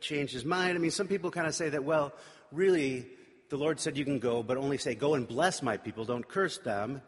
changed 0.00 0.32
his 0.32 0.44
mind. 0.44 0.76
I 0.76 0.80
mean, 0.80 0.90
some 0.90 1.06
people 1.06 1.30
kind 1.30 1.46
of 1.46 1.54
say 1.54 1.68
that, 1.68 1.84
well, 1.84 2.12
really, 2.50 3.06
the 3.50 3.56
Lord 3.56 3.78
said 3.78 3.96
you 3.96 4.04
can 4.04 4.18
go, 4.18 4.42
but 4.42 4.56
only 4.56 4.78
say, 4.78 4.94
go 4.94 5.14
and 5.14 5.28
bless 5.28 5.62
my 5.62 5.76
people, 5.76 6.04
don't 6.04 6.26
curse 6.26 6.58
them. 6.58 7.02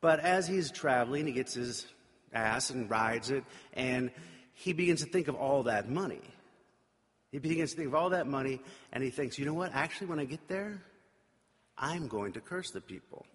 But 0.00 0.20
as 0.20 0.48
he's 0.48 0.70
traveling, 0.70 1.26
he 1.26 1.32
gets 1.32 1.54
his 1.54 1.86
ass 2.32 2.70
and 2.70 2.90
rides 2.90 3.30
it, 3.30 3.44
and 3.74 4.10
he 4.54 4.72
begins 4.72 5.04
to 5.04 5.10
think 5.10 5.28
of 5.28 5.34
all 5.34 5.64
that 5.64 5.88
money. 5.88 6.22
He 7.30 7.38
begins 7.38 7.70
to 7.72 7.76
think 7.76 7.88
of 7.88 7.94
all 7.94 8.10
that 8.10 8.26
money, 8.26 8.60
and 8.92 9.04
he 9.04 9.10
thinks, 9.10 9.38
you 9.38 9.44
know 9.44 9.54
what? 9.54 9.72
Actually, 9.74 10.08
when 10.08 10.18
I 10.18 10.24
get 10.24 10.48
there, 10.48 10.82
I'm 11.76 12.08
going 12.08 12.32
to 12.32 12.40
curse 12.40 12.70
the 12.70 12.80
people. 12.80 13.26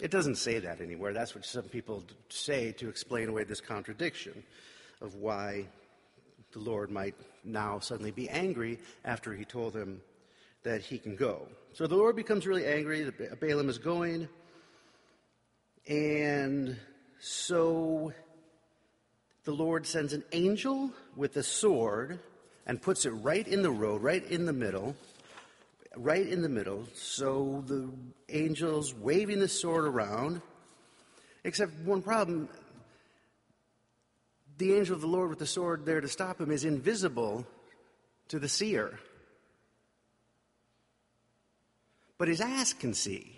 It 0.00 0.10
doesn't 0.10 0.36
say 0.36 0.58
that 0.58 0.80
anywhere. 0.80 1.12
That's 1.12 1.34
what 1.34 1.44
some 1.44 1.64
people 1.64 2.04
say 2.28 2.72
to 2.72 2.88
explain 2.88 3.28
away 3.28 3.44
this 3.44 3.60
contradiction 3.60 4.42
of 5.00 5.14
why 5.14 5.66
the 6.52 6.58
Lord 6.58 6.90
might 6.90 7.14
now 7.44 7.78
suddenly 7.78 8.10
be 8.10 8.28
angry 8.28 8.78
after 9.04 9.32
he 9.32 9.44
told 9.44 9.74
him 9.74 10.02
that 10.64 10.82
he 10.82 10.98
can 10.98 11.16
go. 11.16 11.48
So 11.72 11.86
the 11.86 11.96
Lord 11.96 12.16
becomes 12.16 12.46
really 12.46 12.66
angry. 12.66 13.04
that 13.04 13.40
Balaam 13.40 13.68
is 13.68 13.78
going. 13.78 14.28
And 15.88 16.76
so 17.20 18.12
the 19.44 19.52
Lord 19.52 19.86
sends 19.86 20.12
an 20.12 20.24
angel 20.32 20.90
with 21.14 21.36
a 21.36 21.42
sword 21.42 22.18
and 22.66 22.82
puts 22.82 23.06
it 23.06 23.10
right 23.10 23.46
in 23.46 23.62
the 23.62 23.70
road, 23.70 24.02
right 24.02 24.24
in 24.24 24.44
the 24.44 24.52
middle, 24.52 24.96
right 25.96 26.26
in 26.26 26.42
the 26.42 26.48
middle. 26.48 26.84
So 26.94 27.64
the 27.66 27.88
angel's 28.32 28.94
waving 28.94 29.40
the 29.40 29.48
sword 29.48 29.84
around. 29.84 30.42
Except 31.44 31.72
one 31.80 32.02
problem 32.02 32.48
the 34.58 34.74
angel 34.74 34.94
of 34.94 35.02
the 35.02 35.06
Lord 35.06 35.28
with 35.28 35.38
the 35.38 35.46
sword 35.46 35.84
there 35.84 36.00
to 36.00 36.08
stop 36.08 36.40
him 36.40 36.50
is 36.50 36.64
invisible 36.64 37.46
to 38.28 38.38
the 38.38 38.48
seer 38.48 38.98
but 42.18 42.28
his 42.28 42.40
ass 42.40 42.72
can 42.72 42.94
see. 42.94 43.32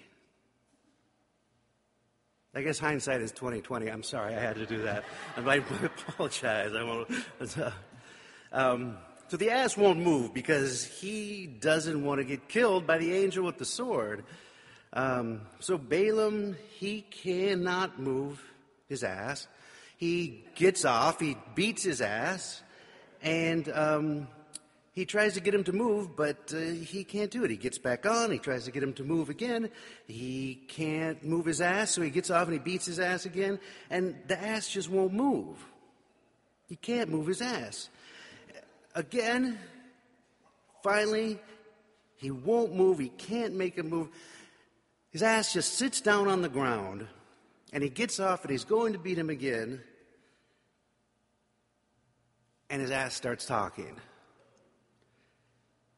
I 2.54 2.62
guess 2.62 2.78
hindsight 2.78 3.20
is 3.20 3.32
twenty 3.32 3.60
twenty. 3.60 3.90
I'm 3.90 4.02
sorry, 4.02 4.34
I 4.34 4.40
had 4.40 4.56
to 4.56 4.66
do 4.66 4.82
that. 4.82 5.04
I 5.36 5.40
apologize. 6.08 6.72
I 6.74 6.82
won't. 6.82 7.10
Um, 8.50 8.96
so 9.28 9.36
the 9.36 9.50
ass 9.50 9.76
won't 9.76 10.00
move 10.00 10.32
because 10.32 10.84
he 10.84 11.46
doesn't 11.46 12.02
want 12.02 12.18
to 12.18 12.24
get 12.24 12.48
killed 12.48 12.86
by 12.86 12.98
the 12.98 13.14
angel 13.14 13.44
with 13.44 13.58
the 13.58 13.64
sword. 13.64 14.24
Um, 14.92 15.42
so 15.60 15.76
Balaam, 15.76 16.56
he 16.78 17.02
cannot 17.02 18.00
move 18.00 18.42
his 18.88 19.04
ass. 19.04 19.46
He 19.98 20.44
gets 20.54 20.84
off. 20.84 21.20
He 21.20 21.36
beats 21.54 21.82
his 21.82 22.00
ass, 22.00 22.62
and 23.20 23.68
um, 23.68 24.28
he 24.92 25.04
tries 25.04 25.34
to 25.34 25.40
get 25.40 25.54
him 25.54 25.64
to 25.64 25.72
move, 25.72 26.16
but 26.16 26.52
uh, 26.54 26.58
he 26.58 27.04
can't 27.04 27.30
do 27.30 27.44
it. 27.44 27.50
He 27.50 27.56
gets 27.56 27.78
back 27.78 28.06
on. 28.06 28.30
He 28.30 28.38
tries 28.38 28.64
to 28.64 28.70
get 28.70 28.82
him 28.82 28.94
to 28.94 29.04
move 29.04 29.28
again. 29.28 29.68
He 30.06 30.64
can't 30.68 31.22
move 31.22 31.44
his 31.44 31.60
ass, 31.60 31.90
so 31.90 32.00
he 32.00 32.10
gets 32.10 32.30
off 32.30 32.44
and 32.44 32.54
he 32.54 32.58
beats 32.58 32.86
his 32.86 32.98
ass 32.98 33.26
again, 33.26 33.58
and 33.90 34.16
the 34.26 34.42
ass 34.42 34.68
just 34.70 34.88
won't 34.88 35.12
move. 35.12 35.56
He 36.68 36.76
can't 36.76 37.10
move 37.10 37.26
his 37.26 37.42
ass. 37.42 37.90
Again, 38.98 39.60
finally, 40.82 41.38
he 42.16 42.32
won't 42.32 42.74
move. 42.74 42.98
He 42.98 43.10
can't 43.10 43.54
make 43.54 43.78
a 43.78 43.84
move. 43.84 44.08
His 45.12 45.22
ass 45.22 45.52
just 45.52 45.74
sits 45.74 46.00
down 46.00 46.26
on 46.26 46.42
the 46.42 46.48
ground, 46.48 47.06
and 47.72 47.84
he 47.84 47.90
gets 47.90 48.18
off 48.18 48.42
and 48.42 48.50
he's 48.50 48.64
going 48.64 48.94
to 48.94 48.98
beat 48.98 49.16
him 49.16 49.30
again, 49.30 49.80
and 52.68 52.82
his 52.82 52.90
ass 52.90 53.14
starts 53.14 53.46
talking. 53.46 53.94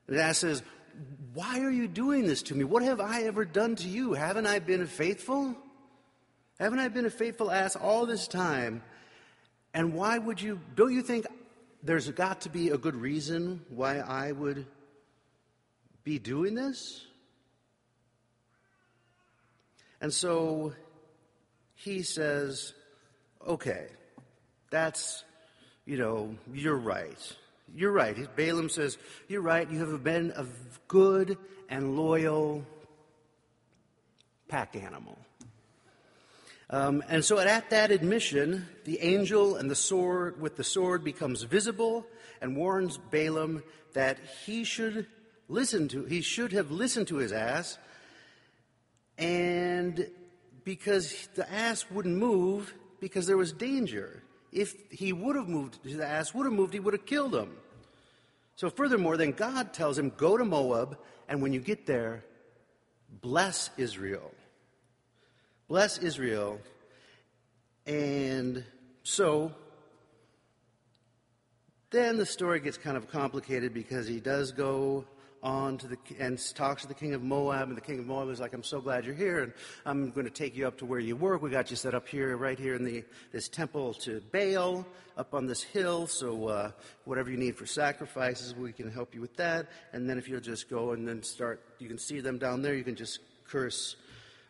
The 0.06 0.22
ass 0.22 0.36
says, 0.36 0.62
Why 1.32 1.60
are 1.60 1.70
you 1.70 1.88
doing 1.88 2.26
this 2.26 2.42
to 2.42 2.54
me? 2.54 2.64
What 2.64 2.82
have 2.82 3.00
I 3.00 3.22
ever 3.22 3.46
done 3.46 3.76
to 3.76 3.88
you? 3.88 4.12
Haven't 4.12 4.46
I 4.46 4.58
been 4.58 4.86
faithful? 4.86 5.56
Haven't 6.58 6.80
I 6.80 6.88
been 6.88 7.06
a 7.06 7.10
faithful 7.10 7.50
ass 7.50 7.76
all 7.76 8.04
this 8.04 8.28
time? 8.28 8.82
And 9.72 9.94
why 9.94 10.18
would 10.18 10.42
you, 10.42 10.60
don't 10.76 10.92
you 10.92 11.00
think 11.00 11.24
there's 11.82 12.10
got 12.10 12.42
to 12.42 12.48
be 12.48 12.70
a 12.70 12.78
good 12.78 12.96
reason 12.96 13.62
why 13.68 13.98
I 13.98 14.32
would 14.32 14.66
be 16.04 16.18
doing 16.18 16.54
this? 16.54 17.06
And 20.00 20.12
so 20.12 20.72
he 21.74 22.02
says, 22.02 22.72
okay, 23.46 23.86
that's, 24.70 25.24
you 25.84 25.98
know, 25.98 26.34
you're 26.52 26.76
right. 26.76 27.18
You're 27.74 27.92
right. 27.92 28.16
Balaam 28.36 28.68
says, 28.68 28.98
You're 29.28 29.42
right. 29.42 29.70
You 29.70 29.78
have 29.80 30.02
been 30.02 30.32
a 30.36 30.46
good 30.88 31.38
and 31.68 31.96
loyal 31.96 32.64
pack 34.48 34.74
animal. 34.74 35.18
Um, 36.70 37.02
and 37.08 37.24
so 37.24 37.38
at 37.38 37.70
that 37.70 37.90
admission, 37.90 38.68
the 38.84 39.00
angel 39.00 39.56
and 39.56 39.68
the 39.68 39.74
sword 39.74 40.40
with 40.40 40.56
the 40.56 40.64
sword 40.64 41.02
becomes 41.02 41.42
visible 41.42 42.06
and 42.40 42.56
warns 42.56 42.96
Balaam 42.96 43.62
that 43.92 44.18
he 44.46 44.62
should 44.62 45.06
listen 45.48 45.88
to 45.88 46.04
he 46.04 46.20
should 46.20 46.52
have 46.52 46.70
listened 46.70 47.08
to 47.08 47.16
his 47.16 47.32
ass 47.32 47.76
and 49.18 50.08
because 50.64 51.28
the 51.34 51.52
ass 51.52 51.84
wouldn't 51.90 52.16
move 52.16 52.72
because 53.00 53.26
there 53.26 53.36
was 53.36 53.52
danger. 53.52 54.22
If 54.52 54.74
he 54.90 55.12
would 55.12 55.36
have 55.36 55.48
moved, 55.48 55.82
the 55.84 56.06
ass 56.06 56.34
would 56.34 56.44
have 56.44 56.52
moved, 56.52 56.74
he 56.74 56.80
would 56.80 56.94
have 56.94 57.06
killed 57.06 57.34
him. 57.34 57.56
So, 58.56 58.68
furthermore, 58.68 59.16
then 59.16 59.32
God 59.32 59.72
tells 59.72 59.98
him, 59.98 60.12
Go 60.16 60.36
to 60.36 60.44
Moab, 60.44 60.98
and 61.28 61.40
when 61.40 61.52
you 61.52 61.60
get 61.60 61.86
there, 61.86 62.24
bless 63.20 63.70
Israel. 63.76 64.32
Bless 65.70 65.98
Israel. 65.98 66.58
And 67.86 68.64
so, 69.04 69.52
then 71.90 72.16
the 72.16 72.26
story 72.26 72.58
gets 72.58 72.76
kind 72.76 72.96
of 72.96 73.08
complicated 73.08 73.72
because 73.72 74.08
he 74.08 74.18
does 74.18 74.50
go 74.50 75.04
on 75.44 75.78
to 75.78 75.86
the 75.86 75.96
and 76.18 76.40
talks 76.56 76.82
to 76.82 76.88
the 76.88 76.94
king 76.94 77.14
of 77.14 77.22
Moab, 77.22 77.68
and 77.68 77.76
the 77.76 77.80
king 77.80 78.00
of 78.00 78.06
Moab 78.06 78.30
is 78.30 78.40
like, 78.40 78.52
"I'm 78.52 78.64
so 78.64 78.80
glad 78.80 79.04
you're 79.04 79.14
here, 79.14 79.44
and 79.44 79.52
I'm 79.86 80.10
going 80.10 80.26
to 80.26 80.32
take 80.32 80.56
you 80.56 80.66
up 80.66 80.76
to 80.78 80.86
where 80.86 80.98
you 80.98 81.14
work. 81.14 81.40
We 81.40 81.50
got 81.50 81.70
you 81.70 81.76
set 81.76 81.94
up 81.94 82.08
here, 82.08 82.36
right 82.36 82.58
here 82.58 82.74
in 82.74 82.82
the 82.82 83.04
this 83.30 83.48
temple 83.48 83.94
to 83.94 84.20
Baal, 84.32 84.84
up 85.16 85.34
on 85.34 85.46
this 85.46 85.62
hill. 85.62 86.08
So 86.08 86.48
uh, 86.48 86.70
whatever 87.04 87.30
you 87.30 87.36
need 87.36 87.54
for 87.54 87.64
sacrifices, 87.64 88.56
we 88.56 88.72
can 88.72 88.90
help 88.90 89.14
you 89.14 89.20
with 89.20 89.36
that. 89.36 89.68
And 89.92 90.10
then 90.10 90.18
if 90.18 90.28
you'll 90.28 90.40
just 90.40 90.68
go 90.68 90.90
and 90.90 91.06
then 91.06 91.22
start, 91.22 91.62
you 91.78 91.86
can 91.86 91.98
see 91.98 92.18
them 92.18 92.38
down 92.38 92.60
there. 92.60 92.74
You 92.74 92.82
can 92.82 92.96
just 92.96 93.20
curse 93.46 93.94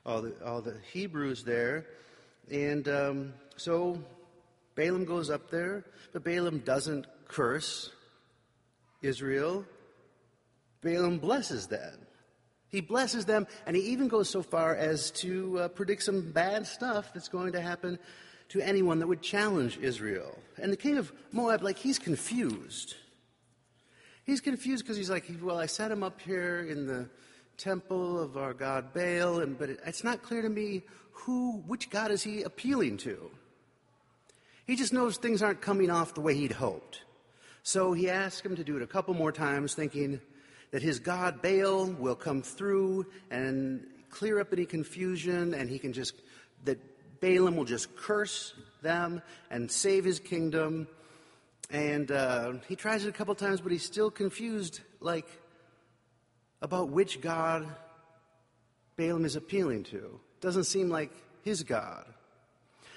all 0.05 0.23
the 0.23 0.35
all 0.45 0.61
the 0.61 0.77
Hebrews 0.93 1.45
there, 1.45 1.87
and 2.51 2.89
um, 2.89 3.33
so 3.57 4.03
Balaam 4.75 5.05
goes 5.05 5.31
up 5.31 5.51
there, 5.51 5.85
but 6.13 6.25
Balaam 6.25 6.59
doesn't 6.61 7.07
curse 7.29 7.91
Israel. 9.03 9.65
Balaam 10.83 11.19
blesses 11.19 11.67
them. 11.67 11.99
He 12.69 12.81
blesses 12.81 13.25
them, 13.25 13.47
and 13.67 13.77
he 13.77 13.83
even 13.83 14.09
goes 14.09 14.29
so 14.29 14.43
far 14.43 14.75
as 14.75 15.11
to 15.13 15.59
uh, 15.59 15.69
predict 15.69 16.05
some 16.05 16.31
bad 16.31 16.67
stuff 16.67 17.13
that's 17.13 17.29
going 17.29 17.53
to 17.53 17.61
happen 17.61 17.99
to 18.51 18.61
anyone 18.61 19.01
that 19.01 19.09
would 19.09 19.23
challenge 19.23 19.79
Israel. 19.79 20.39
And 20.57 20.73
the 20.73 20.77
king 20.77 20.97
of 20.97 21.13
Moab, 21.33 21.63
like, 21.63 21.79
he's 21.79 21.99
confused. 21.99 22.95
He's 24.25 24.41
confused 24.41 24.85
because 24.85 24.97
he's 24.97 25.11
like, 25.11 25.31
well, 25.43 25.59
I 25.59 25.67
set 25.67 25.91
him 25.91 26.03
up 26.05 26.21
here 26.21 26.61
in 26.61 26.87
the 26.87 27.09
temple 27.61 28.19
of 28.19 28.37
our 28.37 28.55
god 28.55 28.93
Baal, 28.93 29.41
and, 29.41 29.59
but 29.59 29.71
it, 29.71 29.81
it's 29.87 30.03
not 30.03 30.23
clear 30.23 30.43
to 30.43 30.49
me 30.49 30.83
who, 31.13 31.63
which 31.67 31.91
god 31.91 32.11
is 32.11 32.23
he 32.23 32.43
appealing 32.43 32.97
to. 32.99 33.31
He 34.67 34.77
just 34.77 34.93
knows 34.93 35.17
things 35.17 35.43
aren't 35.43 35.61
coming 35.61 35.91
off 35.91 36.15
the 36.15 36.21
way 36.21 36.35
he'd 36.35 36.53
hoped. 36.53 37.03
So 37.63 37.93
he 37.93 38.09
asks 38.09 38.45
him 38.45 38.57
to 38.57 38.65
do 38.65 38.77
it 38.77 38.83
a 38.83 38.87
couple 38.87 39.15
more 39.15 39.33
times, 39.33 39.75
thinking, 39.75 40.21
that 40.71 40.83
his 40.83 40.99
God 40.99 41.43
Baal 41.43 41.87
will 41.87 42.15
come 42.15 42.43
through 42.43 43.07
and 43.31 43.87
clear 44.11 44.41
up 44.41 44.53
any 44.53 44.65
confusion, 44.65 45.55
and 45.55 45.69
he 45.69 45.79
can 45.79 45.93
just, 45.93 46.15
that 46.65 46.79
Balaam 47.21 47.57
will 47.57 47.65
just 47.65 47.95
curse 47.97 48.55
them 48.83 49.21
and 49.51 49.71
save 49.71 50.05
his 50.05 50.19
kingdom. 50.19 50.89
And 51.71 52.11
uh, 52.11 52.55
he 52.69 52.77
tries 52.77 53.05
it 53.05 53.09
a 53.09 53.13
couple 53.13 53.35
times, 53.35 53.61
but 53.61 53.73
he's 53.73 53.85
still 53.85 54.11
confused, 54.11 54.81
like, 55.01 55.27
about 56.63 56.89
which 56.91 57.21
God 57.21 57.67
Balaam 58.97 59.25
is 59.25 59.37
appealing 59.37 59.85
to. 59.85 60.21
Doesn't 60.41 60.65
seem 60.65 60.89
like 60.89 61.11
his 61.43 61.63
God. 61.63 62.05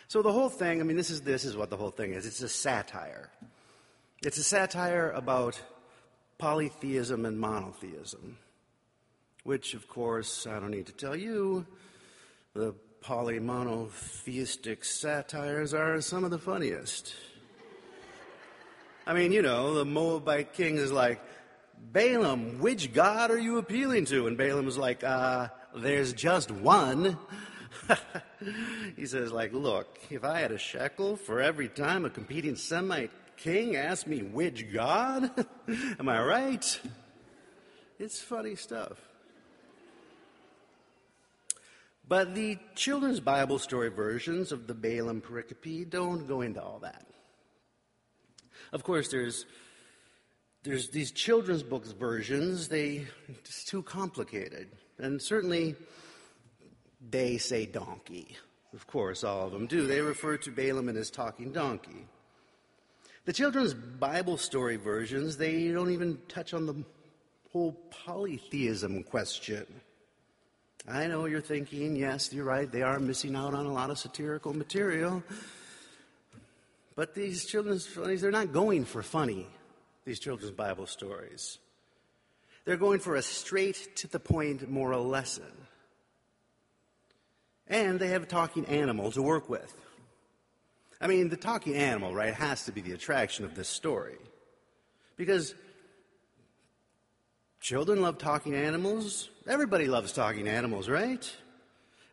So 0.08 0.22
the 0.22 0.32
whole 0.32 0.50
thing, 0.50 0.80
I 0.80 0.84
mean, 0.84 0.98
this 0.98 1.10
is 1.10 1.22
this 1.22 1.46
is 1.46 1.56
what 1.56 1.70
the 1.70 1.78
whole 1.78 1.92
thing 1.92 2.14
is. 2.14 2.26
It's 2.26 2.42
a 2.42 2.50
satire. 2.50 3.30
It's 4.22 4.38
a 4.38 4.44
satire 4.44 5.12
about 5.12 5.60
polytheism 6.38 7.26
and 7.26 7.40
monotheism, 7.40 8.38
which, 9.44 9.74
of 9.74 9.88
course, 9.88 10.46
I 10.46 10.60
don't 10.60 10.72
need 10.72 10.88
to 10.88 10.94
tell 10.94 11.16
you, 11.16 11.66
the 12.54 12.74
polymonotheistic 13.02 14.86
satires 14.86 15.74
are 15.74 16.00
some 16.02 16.24
of 16.24 16.32
the 16.32 16.40
funniest. 16.40 17.14
I 19.06 19.14
mean, 19.14 19.32
you 19.32 19.42
know, 19.42 19.74
the 19.74 19.86
Moabite 19.86 20.54
king 20.54 20.78
is 20.78 20.92
like, 20.92 21.22
Balaam, 21.92 22.60
which 22.60 22.94
God 22.94 23.30
are 23.30 23.38
you 23.38 23.58
appealing 23.58 24.06
to? 24.06 24.28
And 24.28 24.38
Balaam 24.38 24.68
is 24.68 24.78
like, 24.78 25.04
uh, 25.04 25.50
there's 25.76 26.14
just 26.14 26.50
one. 26.52 27.18
he 28.96 29.06
says, 29.06 29.32
like, 29.32 29.54
look, 29.54 30.00
if 30.10 30.24
I 30.24 30.40
had 30.40 30.52
a 30.52 30.58
shekel 30.58 31.16
for 31.16 31.42
every 31.42 31.68
time 31.68 32.06
a 32.06 32.10
competing 32.10 32.56
Semite 32.56 33.12
king 33.38 33.76
asked 33.76 34.08
me 34.08 34.20
which 34.20 34.72
God? 34.72 35.32
Am 36.00 36.08
I 36.08 36.24
right? 36.24 36.82
It's 38.00 38.22
funny 38.22 38.56
stuff. 38.56 38.98
But 42.08 42.36
the 42.36 42.58
children's 42.76 43.20
Bible 43.20 43.60
story 43.60 43.90
versions 43.90 44.52
of 44.52 44.68
the 44.68 44.74
Balaam 44.74 45.22
pericope 45.22 45.90
don't 45.90 46.28
go 46.28 46.42
into 46.42 46.62
all 46.62 46.80
that. 46.80 47.06
Of 48.72 48.84
course, 48.84 49.10
there's 49.10 49.46
there's 50.64 50.90
these 50.90 51.12
children's 51.12 51.64
books 51.64 51.92
versions. 51.92 52.68
They 52.68 53.08
it's 53.28 53.64
too 53.64 53.84
complicated, 53.84 54.70
and 54.98 55.22
certainly 55.22 55.76
they 57.10 57.38
say 57.38 57.66
donkey. 57.66 58.38
Of 58.74 58.88
course, 58.88 59.24
all 59.24 59.46
of 59.46 59.52
them 59.52 59.68
do. 59.68 59.86
They 59.86 60.02
refer 60.02 60.38
to 60.38 60.52
Balaam 60.52 60.90
and 60.90 60.98
his 60.98 61.12
talking 61.12 61.52
donkey. 61.52 62.08
The 63.26 63.34
children's 63.34 63.74
Bible 63.74 64.38
story 64.38 64.78
versions, 64.78 65.38
they 65.38 65.70
don't 65.70 65.92
even 65.92 66.18
touch 66.28 66.54
on 66.54 66.66
the 66.66 66.84
whole 67.52 67.74
polytheism 68.06 69.04
question. 69.04 69.66
I 70.88 71.08
know 71.08 71.26
you're 71.26 71.40
thinking, 71.40 71.96
yes, 71.96 72.34
you're 72.34 72.44
right, 72.44 72.70
they 72.70 72.82
are 72.82 73.00
missing 73.00 73.36
out 73.36 73.54
on 73.54 73.66
a 73.66 73.72
lot 73.72 73.90
of 73.90 73.98
satirical 73.98 74.54
material. 74.54 75.24
But 76.96 77.16
these 77.16 77.46
children's 77.46 77.88
funnies, 77.88 78.22
they're 78.22 78.32
not 78.32 78.52
going 78.52 78.84
for 78.84 79.02
funny, 79.02 79.48
these 80.06 80.20
children's 80.20 80.52
Bible 80.56 80.86
stories. 80.86 81.60
They're 82.66 82.78
going 82.78 83.00
for 83.00 83.16
a 83.16 83.22
straight 83.22 83.96
to 83.98 84.08
the 84.08 84.20
point 84.20 84.70
moral 84.70 85.06
lesson. 85.06 85.52
And 87.68 88.00
they 88.00 88.10
have 88.10 88.24
a 88.24 88.28
talking 88.28 88.66
animal 88.66 89.12
to 89.12 89.22
work 89.22 89.50
with. 89.50 89.74
I 91.02 91.08
mean, 91.08 91.30
the 91.30 91.38
talking 91.38 91.76
animal, 91.76 92.14
right, 92.14 92.34
has 92.34 92.66
to 92.66 92.72
be 92.72 92.82
the 92.82 92.94
attraction 92.94 93.46
of 93.46 93.56
this 93.56 93.68
story. 93.68 94.18
Because 95.18 95.54
children 97.60 98.02
love 98.02 98.18
talking 98.18 98.56
animals. 98.56 99.30
Everybody 99.48 99.88
loves 99.88 100.14
talking 100.14 100.48
animals, 100.48 100.88
right? 100.88 101.30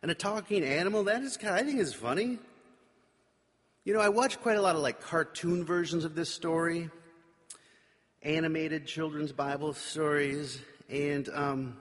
And 0.01 0.11
a 0.11 0.15
talking 0.15 0.63
animal, 0.63 1.05
that 1.05 1.21
is 1.21 1.37
kind 1.37 1.53
of, 1.53 1.61
I 1.61 1.67
think 1.67 1.79
is 1.79 1.93
funny. 1.93 2.39
You 3.83 3.93
know, 3.93 3.99
I 3.99 4.09
watch 4.09 4.39
quite 4.41 4.57
a 4.57 4.61
lot 4.61 4.75
of 4.75 4.81
like 4.81 5.01
cartoon 5.01 5.63
versions 5.63 6.05
of 6.05 6.15
this 6.15 6.29
story, 6.29 6.89
animated 8.23 8.85
children's 8.85 9.31
Bible 9.31 9.73
stories, 9.73 10.59
and 10.89 11.27
um, 11.33 11.77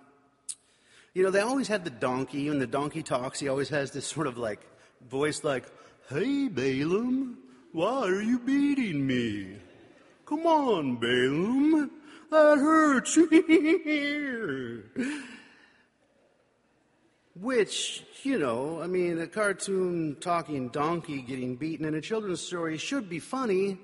you 1.14 1.22
know, 1.22 1.31
they 1.31 1.40
always 1.40 1.68
have 1.68 1.85
the 1.85 1.90
donkey, 1.90 2.48
and 2.48 2.61
the 2.61 2.66
donkey 2.66 3.03
talks. 3.03 3.40
He 3.40 3.48
always 3.48 3.68
has 3.70 3.90
this 3.90 4.07
sort 4.07 4.26
of 4.26 4.38
like 4.38 4.61
voice 5.09 5.44
like, 5.44 5.66
Hey, 6.09 6.48
Balaam, 6.48 7.38
why 7.72 8.03
are 8.03 8.22
you 8.22 8.38
beating 8.38 9.07
me? 9.07 9.57
Come 10.26 10.46
on, 10.46 10.96
Balaam, 10.96 11.90
that 12.31 12.59
hurts. 12.59 13.18
Which, 17.40 18.05
you 18.22 18.38
know, 18.38 18.81
I 18.83 18.87
mean, 18.87 19.20
a 19.20 19.26
cartoon 19.26 20.16
talking 20.20 20.68
donkey 20.68 21.22
getting 21.22 21.57
beaten 21.57 21.87
in 21.87 21.94
a 21.94 22.00
children's 22.00 22.40
story 22.40 22.76
should 22.76 23.09
be 23.09 23.18
funny, 23.18 23.79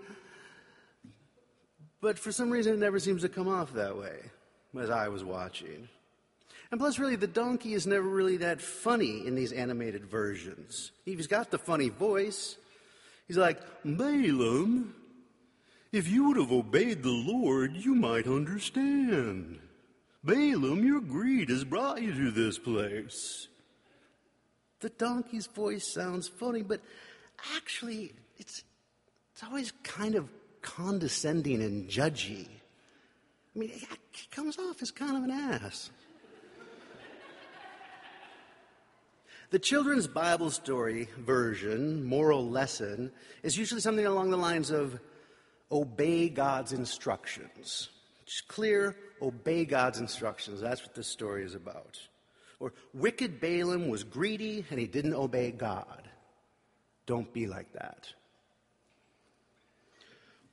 but 2.01 2.19
for 2.19 2.33
some 2.33 2.51
reason 2.51 2.75
it 2.75 2.79
never 2.79 2.99
seems 2.99 3.23
to 3.23 3.29
come 3.29 3.49
off 3.49 3.73
that 3.75 3.97
way 3.97 4.17
as 4.79 4.91
I 4.91 5.09
was 5.09 5.25
watching. 5.25 5.89
And 6.71 6.81
plus, 6.81 6.99
really, 6.99 7.17
the 7.17 7.27
donkey 7.27 7.75
is 7.75 7.87
never 7.87 8.09
really 8.09 8.39
that 8.39 8.61
funny 8.61 9.27
in 9.27 9.35
these 9.35 9.53
animated 9.53 10.05
versions. 10.05 10.91
He's 11.05 11.29
got 11.29 11.51
the 11.51 11.59
funny 11.59 11.91
voice. 11.91 12.57
He's 13.29 13.37
like, 13.37 13.61
Balaam, 13.85 14.95
if 15.93 16.09
you 16.09 16.29
would 16.29 16.37
have 16.37 16.53
obeyed 16.53 17.03
the 17.03 17.09
Lord, 17.11 17.77
you 17.77 17.95
might 17.95 18.27
understand. 18.27 19.61
Balaam, 20.25 20.85
your 20.85 21.01
greed 21.01 21.51
has 21.51 21.63
brought 21.63 22.03
you 22.03 22.13
to 22.13 22.31
this 22.33 22.59
place. 22.59 23.47
The 24.81 24.91
donkey's 24.91 25.47
voice 25.47 25.87
sounds 25.87 26.27
funny, 26.27 26.63
but 26.63 26.81
actually, 27.57 28.13
it's, 28.39 28.65
it's 29.33 29.45
always 29.45 29.73
kind 29.85 30.17
of 30.17 30.29
condescending 30.67 31.63
and 31.63 31.89
judgy. 31.89 32.49
I 33.55 33.59
mean, 33.59 33.71
he 33.71 34.27
comes 34.33 34.59
off 34.59 34.83
as 34.83 34.91
kind 34.91 35.17
of 35.17 35.23
an 35.23 35.31
ass. 35.31 35.91
The 39.51 39.61
children's 39.61 40.09
Bible 40.09 40.51
story 40.51 41.09
version, 41.19 42.05
moral 42.05 42.51
lesson, 42.51 43.13
is 43.45 43.57
usually 43.57 43.81
something 43.81 44.05
along 44.05 44.31
the 44.31 44.37
lines 44.37 44.71
of 44.73 44.99
obey 45.71 46.29
God's 46.29 46.73
instructions. 46.73 47.89
Just 48.27 48.49
clear, 48.49 48.97
obey 49.23 49.65
God's 49.65 50.01
instructions. 50.01 50.61
That's 50.61 50.83
what 50.83 50.97
this 50.97 51.07
story 51.07 51.45
is 51.45 51.55
about. 51.55 51.97
Or 52.59 52.73
wicked 52.93 53.41
Balaam 53.41 53.89
was 53.89 54.03
greedy 54.03 54.65
and 54.71 54.81
he 54.81 54.87
didn't 54.89 55.15
obey 55.15 55.53
God. 55.53 56.09
Don't 57.07 57.33
be 57.33 57.47
like 57.47 57.73
that. 57.75 58.13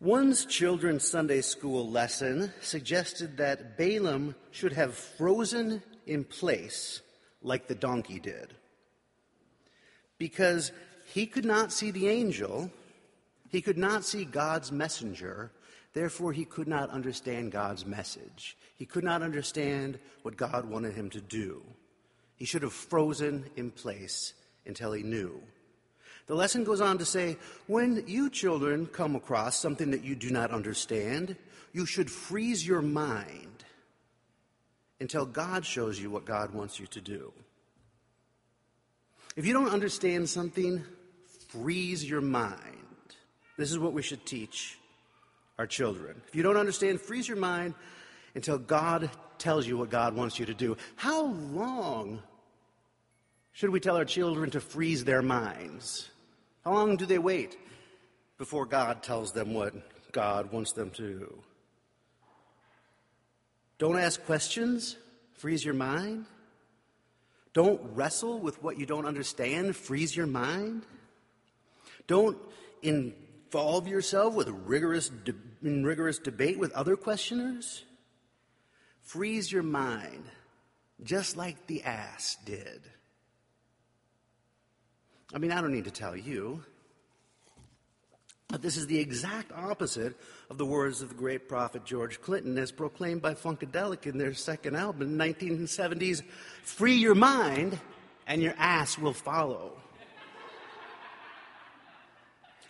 One's 0.03 0.45
children's 0.45 1.07
Sunday 1.07 1.39
school 1.39 1.89
lesson 1.89 2.51
suggested 2.59 3.37
that 3.37 3.77
Balaam 3.77 4.35
should 4.51 4.73
have 4.73 4.95
frozen 4.95 5.81
in 6.05 6.25
place 6.25 7.01
like 7.41 7.67
the 7.67 7.75
donkey 7.75 8.19
did. 8.19 8.53
Because 10.17 10.73
he 11.05 11.25
could 11.25 11.45
not 11.45 11.71
see 11.71 11.89
the 11.89 12.09
angel, 12.09 12.69
he 13.47 13.61
could 13.61 13.77
not 13.77 14.03
see 14.03 14.25
God's 14.25 14.73
messenger, 14.73 15.53
therefore, 15.93 16.33
he 16.33 16.43
could 16.43 16.67
not 16.67 16.89
understand 16.89 17.53
God's 17.53 17.85
message. 17.85 18.57
He 18.75 18.85
could 18.85 19.05
not 19.05 19.21
understand 19.21 19.99
what 20.23 20.35
God 20.35 20.69
wanted 20.69 20.95
him 20.95 21.09
to 21.11 21.21
do. 21.21 21.63
He 22.35 22.43
should 22.43 22.63
have 22.63 22.73
frozen 22.73 23.45
in 23.55 23.71
place 23.71 24.33
until 24.65 24.91
he 24.91 25.01
knew. 25.01 25.41
The 26.27 26.35
lesson 26.35 26.63
goes 26.63 26.81
on 26.81 26.97
to 26.99 27.05
say 27.05 27.37
when 27.67 28.03
you 28.07 28.29
children 28.29 28.87
come 28.87 29.15
across 29.15 29.59
something 29.59 29.91
that 29.91 30.03
you 30.03 30.15
do 30.15 30.29
not 30.29 30.51
understand, 30.51 31.35
you 31.73 31.85
should 31.85 32.09
freeze 32.09 32.65
your 32.65 32.81
mind 32.81 33.65
until 34.99 35.25
God 35.25 35.65
shows 35.65 35.99
you 35.99 36.09
what 36.09 36.25
God 36.25 36.53
wants 36.53 36.79
you 36.79 36.87
to 36.87 37.01
do. 37.01 37.33
If 39.35 39.45
you 39.45 39.53
don't 39.53 39.69
understand 39.69 40.29
something, 40.29 40.83
freeze 41.49 42.07
your 42.07 42.21
mind. 42.21 42.57
This 43.57 43.71
is 43.71 43.79
what 43.79 43.93
we 43.93 44.01
should 44.01 44.25
teach 44.25 44.77
our 45.59 45.67
children. 45.67 46.21
If 46.27 46.35
you 46.35 46.43
don't 46.43 46.57
understand, 46.57 47.01
freeze 47.01 47.27
your 47.27 47.37
mind 47.37 47.73
until 48.35 48.57
God 48.57 49.09
tells 49.37 49.67
you 49.67 49.77
what 49.77 49.89
God 49.89 50.15
wants 50.15 50.39
you 50.39 50.45
to 50.45 50.53
do. 50.53 50.77
How 50.95 51.25
long 51.25 52.21
should 53.63 53.69
we 53.69 53.79
tell 53.79 53.95
our 53.95 54.03
children 54.03 54.49
to 54.49 54.59
freeze 54.59 55.05
their 55.05 55.21
minds? 55.21 56.09
How 56.65 56.73
long 56.73 56.97
do 56.97 57.05
they 57.05 57.17
wait 57.17 57.55
before 58.37 58.65
God 58.65 59.01
tells 59.01 59.31
them 59.31 59.53
what 59.53 59.73
God 60.11 60.51
wants 60.51 60.73
them 60.73 60.89
to 60.89 61.01
do? 61.01 61.43
Don't 63.77 63.97
ask 63.97 64.21
questions, 64.25 64.97
freeze 65.35 65.63
your 65.63 65.75
mind. 65.75 66.25
Don't 67.53 67.79
wrestle 67.93 68.37
with 68.37 68.61
what 68.61 68.77
you 68.77 68.85
don't 68.85 69.05
understand, 69.05 69.77
freeze 69.77 70.13
your 70.13 70.27
mind. 70.27 70.85
Don't 72.05 72.37
involve 72.81 73.87
yourself 73.87 74.33
with 74.33 74.49
rigorous, 74.49 75.07
de- 75.07 75.35
in 75.61 75.85
rigorous 75.85 76.17
debate 76.17 76.59
with 76.59 76.73
other 76.73 76.97
questioners. 76.97 77.85
Freeze 78.99 79.49
your 79.49 79.63
mind, 79.63 80.25
just 81.01 81.37
like 81.37 81.67
the 81.67 81.81
ass 81.83 82.35
did. 82.43 82.89
I 85.33 85.39
mean, 85.39 85.51
I 85.51 85.61
don't 85.61 85.73
need 85.73 85.85
to 85.85 85.91
tell 85.91 86.15
you. 86.15 86.63
But 88.49 88.61
this 88.61 88.77
is 88.77 88.85
the 88.85 88.99
exact 88.99 89.51
opposite 89.51 90.15
of 90.51 90.59
the 90.59 90.65
words 90.65 91.01
of 91.01 91.09
the 91.09 91.15
great 91.15 91.49
prophet 91.49 91.85
George 91.85 92.21
Clinton, 92.21 92.57
as 92.59 92.71
proclaimed 92.71 93.21
by 93.21 93.33
Funkadelic 93.33 94.05
in 94.05 94.19
their 94.19 94.35
second 94.35 94.75
album, 94.75 95.17
1970s 95.17 96.21
Free 96.61 96.95
Your 96.95 97.15
Mind 97.15 97.79
and 98.27 98.43
Your 98.43 98.53
Ass 98.57 98.97
Will 98.99 99.13
Follow. 99.13 99.77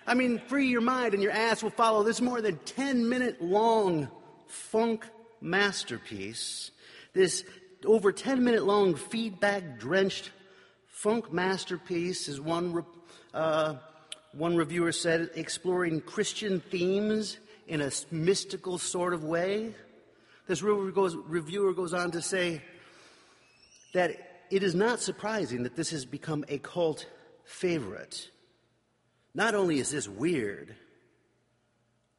I 0.05 0.13
mean, 0.15 0.39
free 0.47 0.67
your 0.67 0.81
mind 0.81 1.13
and 1.13 1.23
your 1.23 1.31
ass 1.31 1.63
will 1.63 1.69
follow. 1.69 2.03
This 2.03 2.19
more 2.19 2.41
than 2.41 2.57
10 2.65 3.07
minute 3.07 3.41
long 3.41 4.09
funk 4.47 5.07
masterpiece, 5.41 6.71
this 7.13 7.43
over 7.85 8.11
10 8.11 8.43
minute 8.43 8.65
long 8.65 8.95
feedback 8.95 9.79
drenched 9.79 10.31
funk 11.03 11.33
masterpiece, 11.33 12.29
as 12.29 12.39
one, 12.39 12.85
uh, 13.33 13.75
one 14.31 14.55
reviewer 14.55 14.93
said, 14.93 15.29
exploring 15.35 15.99
Christian 15.99 16.61
themes 16.61 17.39
in 17.67 17.81
a 17.81 17.91
mystical 18.09 18.77
sort 18.77 19.13
of 19.13 19.21
way. 19.21 19.75
This 20.47 20.61
reviewer 20.61 20.93
goes, 20.93 21.13
reviewer 21.27 21.73
goes 21.73 21.93
on 21.93 22.11
to 22.11 22.21
say 22.21 22.61
that 23.93 24.11
it 24.49 24.63
is 24.63 24.75
not 24.75 25.01
surprising 25.01 25.63
that 25.63 25.75
this 25.75 25.89
has 25.89 26.05
become 26.05 26.45
a 26.47 26.57
cult 26.59 27.05
favorite. 27.43 28.29
Not 29.35 29.55
only 29.55 29.79
is 29.79 29.91
this 29.91 30.07
weird, 30.07 30.73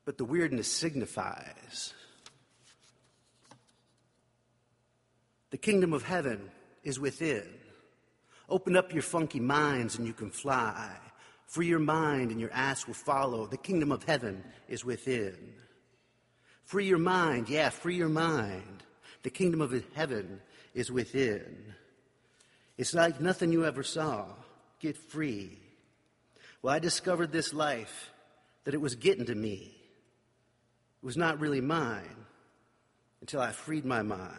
but 0.04 0.18
the 0.18 0.26
weirdness 0.26 0.70
signifies 0.70 1.94
the 5.48 5.56
kingdom 5.56 5.94
of 5.94 6.02
heaven 6.02 6.50
is 6.82 7.00
within. 7.00 7.63
Open 8.54 8.76
up 8.76 8.92
your 8.92 9.02
funky 9.02 9.40
minds 9.40 9.98
and 9.98 10.06
you 10.06 10.12
can 10.12 10.30
fly. 10.30 10.88
Free 11.48 11.66
your 11.66 11.80
mind 11.80 12.30
and 12.30 12.40
your 12.40 12.52
ass 12.52 12.86
will 12.86 12.94
follow. 12.94 13.48
The 13.48 13.56
kingdom 13.56 13.90
of 13.90 14.04
heaven 14.04 14.44
is 14.68 14.84
within. 14.84 15.54
Free 16.62 16.86
your 16.86 16.98
mind, 16.98 17.48
yeah, 17.48 17.70
free 17.70 17.96
your 17.96 18.08
mind. 18.08 18.84
The 19.24 19.30
kingdom 19.30 19.60
of 19.60 19.74
heaven 19.94 20.40
is 20.72 20.88
within. 20.92 21.74
It's 22.78 22.94
like 22.94 23.20
nothing 23.20 23.50
you 23.50 23.64
ever 23.64 23.82
saw. 23.82 24.26
Get 24.78 24.96
free. 24.96 25.58
Well, 26.62 26.72
I 26.72 26.78
discovered 26.78 27.32
this 27.32 27.52
life 27.52 28.12
that 28.62 28.74
it 28.74 28.80
was 28.80 28.94
getting 28.94 29.26
to 29.26 29.34
me. 29.34 29.74
It 31.02 31.04
was 31.04 31.16
not 31.16 31.40
really 31.40 31.60
mine 31.60 32.24
until 33.20 33.40
I 33.40 33.50
freed 33.50 33.84
my 33.84 34.02
mind. 34.02 34.38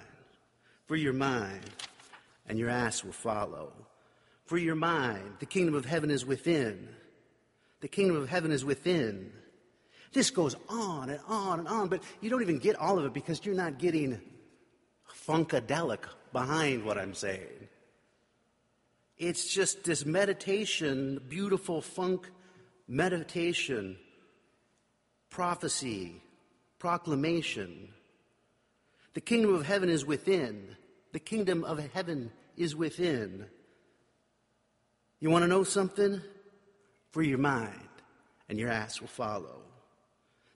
Free 0.87 1.01
your 1.01 1.11
mind, 1.11 1.69
and 2.47 2.57
your 2.57 2.69
ass 2.69 3.03
will 3.03 3.11
follow. 3.11 3.73
Free 4.45 4.63
your 4.63 4.75
mind. 4.75 5.35
The 5.39 5.45
kingdom 5.45 5.75
of 5.75 5.85
heaven 5.85 6.11
is 6.11 6.25
within. 6.25 6.87
The 7.81 7.87
kingdom 7.87 8.15
of 8.17 8.29
heaven 8.29 8.51
is 8.51 8.63
within. 8.63 9.31
This 10.13 10.29
goes 10.29 10.55
on 10.69 11.09
and 11.09 11.19
on 11.27 11.59
and 11.59 11.67
on, 11.67 11.89
but 11.89 12.01
you 12.21 12.29
don't 12.29 12.41
even 12.41 12.59
get 12.59 12.77
all 12.77 12.97
of 12.97 13.05
it 13.05 13.13
because 13.13 13.45
you're 13.45 13.55
not 13.55 13.79
getting 13.79 14.21
funkadelic 15.27 16.05
behind 16.31 16.85
what 16.85 16.97
I'm 16.97 17.13
saying. 17.13 17.67
It's 19.17 19.53
just 19.53 19.83
this 19.83 20.05
meditation, 20.05 21.21
beautiful 21.27 21.81
funk 21.81 22.29
meditation, 22.87 23.97
prophecy, 25.29 26.21
proclamation. 26.79 27.89
The 29.13 29.21
kingdom 29.21 29.55
of 29.55 29.65
heaven 29.65 29.89
is 29.89 30.05
within. 30.05 30.75
The 31.13 31.19
kingdom 31.19 31.63
of 31.63 31.79
heaven 31.93 32.31
is 32.57 32.75
within. 32.75 33.45
You 35.19 35.29
want 35.29 35.43
to 35.43 35.47
know 35.47 35.63
something? 35.63 36.21
Free 37.11 37.29
your 37.29 37.37
mind, 37.37 37.89
and 38.49 38.59
your 38.59 38.69
ass 38.69 38.99
will 38.99 39.07
follow. 39.07 39.61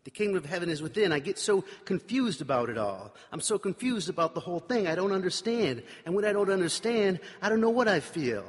The 0.03 0.11
kingdom 0.11 0.37
of 0.37 0.45
heaven 0.45 0.69
is 0.69 0.81
within. 0.81 1.11
I 1.11 1.19
get 1.19 1.37
so 1.37 1.63
confused 1.85 2.41
about 2.41 2.69
it 2.69 2.77
all. 2.77 3.13
I'm 3.31 3.41
so 3.41 3.59
confused 3.59 4.09
about 4.09 4.33
the 4.33 4.39
whole 4.39 4.59
thing. 4.59 4.87
I 4.87 4.95
don't 4.95 5.11
understand. 5.11 5.83
And 6.05 6.15
when 6.15 6.25
I 6.25 6.33
don't 6.33 6.49
understand, 6.49 7.19
I 7.41 7.49
don't 7.49 7.61
know 7.61 7.69
what 7.69 7.87
I 7.87 7.99
feel 7.99 8.45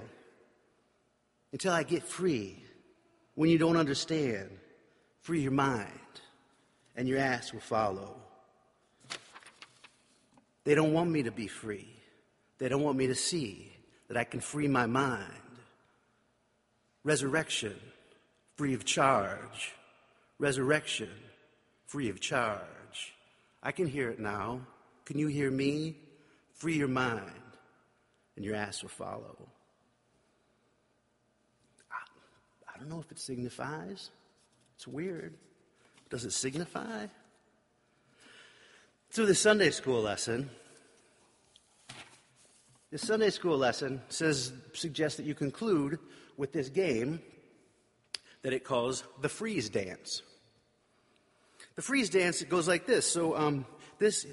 until 1.52 1.72
I 1.72 1.82
get 1.82 2.02
free. 2.02 2.62
When 3.34 3.50
you 3.50 3.58
don't 3.58 3.76
understand, 3.76 4.48
free 5.22 5.42
your 5.42 5.52
mind, 5.52 5.90
and 6.96 7.08
your 7.08 7.18
ass 7.18 7.52
will 7.52 7.60
follow. 7.60 8.16
They 10.64 10.74
don't 10.74 10.92
want 10.92 11.10
me 11.10 11.22
to 11.24 11.30
be 11.30 11.46
free. 11.46 11.88
They 12.58 12.68
don't 12.68 12.82
want 12.82 12.96
me 12.96 13.06
to 13.08 13.14
see 13.14 13.72
that 14.08 14.16
I 14.16 14.24
can 14.24 14.40
free 14.40 14.68
my 14.68 14.86
mind. 14.86 15.32
Resurrection, 17.04 17.74
free 18.56 18.74
of 18.74 18.84
charge. 18.84 19.74
Resurrection, 20.38 21.10
free 21.86 22.08
of 22.08 22.20
charge. 22.20 23.14
I 23.62 23.72
can 23.72 23.86
hear 23.86 24.10
it 24.10 24.18
now. 24.18 24.60
Can 25.04 25.18
you 25.18 25.26
hear 25.26 25.50
me? 25.50 25.96
Free 26.54 26.76
your 26.76 26.88
mind, 26.88 27.30
and 28.36 28.44
your 28.44 28.54
ass 28.54 28.82
will 28.82 28.90
follow. 28.90 29.48
I, 31.90 32.74
I 32.74 32.78
don't 32.78 32.90
know 32.90 33.00
if 33.00 33.10
it 33.10 33.18
signifies. 33.18 34.10
It's 34.76 34.86
weird. 34.86 35.34
Does 36.10 36.24
it 36.24 36.32
signify? 36.32 37.06
Through 39.10 39.26
the 39.26 39.34
Sunday 39.34 39.70
school 39.70 40.02
lesson, 40.02 40.50
the 42.90 42.98
Sunday 42.98 43.30
school 43.30 43.56
lesson 43.56 44.02
says, 44.08 44.52
suggests 44.72 45.16
that 45.16 45.26
you 45.26 45.34
conclude 45.34 45.98
with 46.40 46.52
this 46.52 46.70
game 46.70 47.20
that 48.42 48.54
it 48.54 48.64
calls 48.64 49.04
the 49.20 49.28
freeze 49.28 49.68
dance. 49.68 50.22
The 51.76 51.82
freeze 51.82 52.08
dance, 52.08 52.40
it 52.40 52.48
goes 52.48 52.66
like 52.66 52.86
this. 52.86 53.04
So, 53.06 53.36
um, 53.36 53.66
this, 53.98 54.26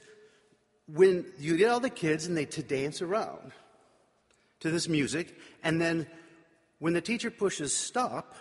when 0.87 1.25
you 1.37 1.57
get 1.57 1.69
all 1.69 1.81
the 1.81 1.89
kids 1.89 2.25
and 2.25 2.35
they 2.35 2.45
to 2.45 2.63
dance 2.63 3.01
around 3.01 3.51
to 4.61 4.71
this 4.71 4.87
music, 4.87 5.35
and 5.63 5.81
then 5.81 6.07
when 6.79 6.93
the 6.93 7.01
teacher 7.01 7.29
pushes 7.29 7.75
stop, 7.75 8.35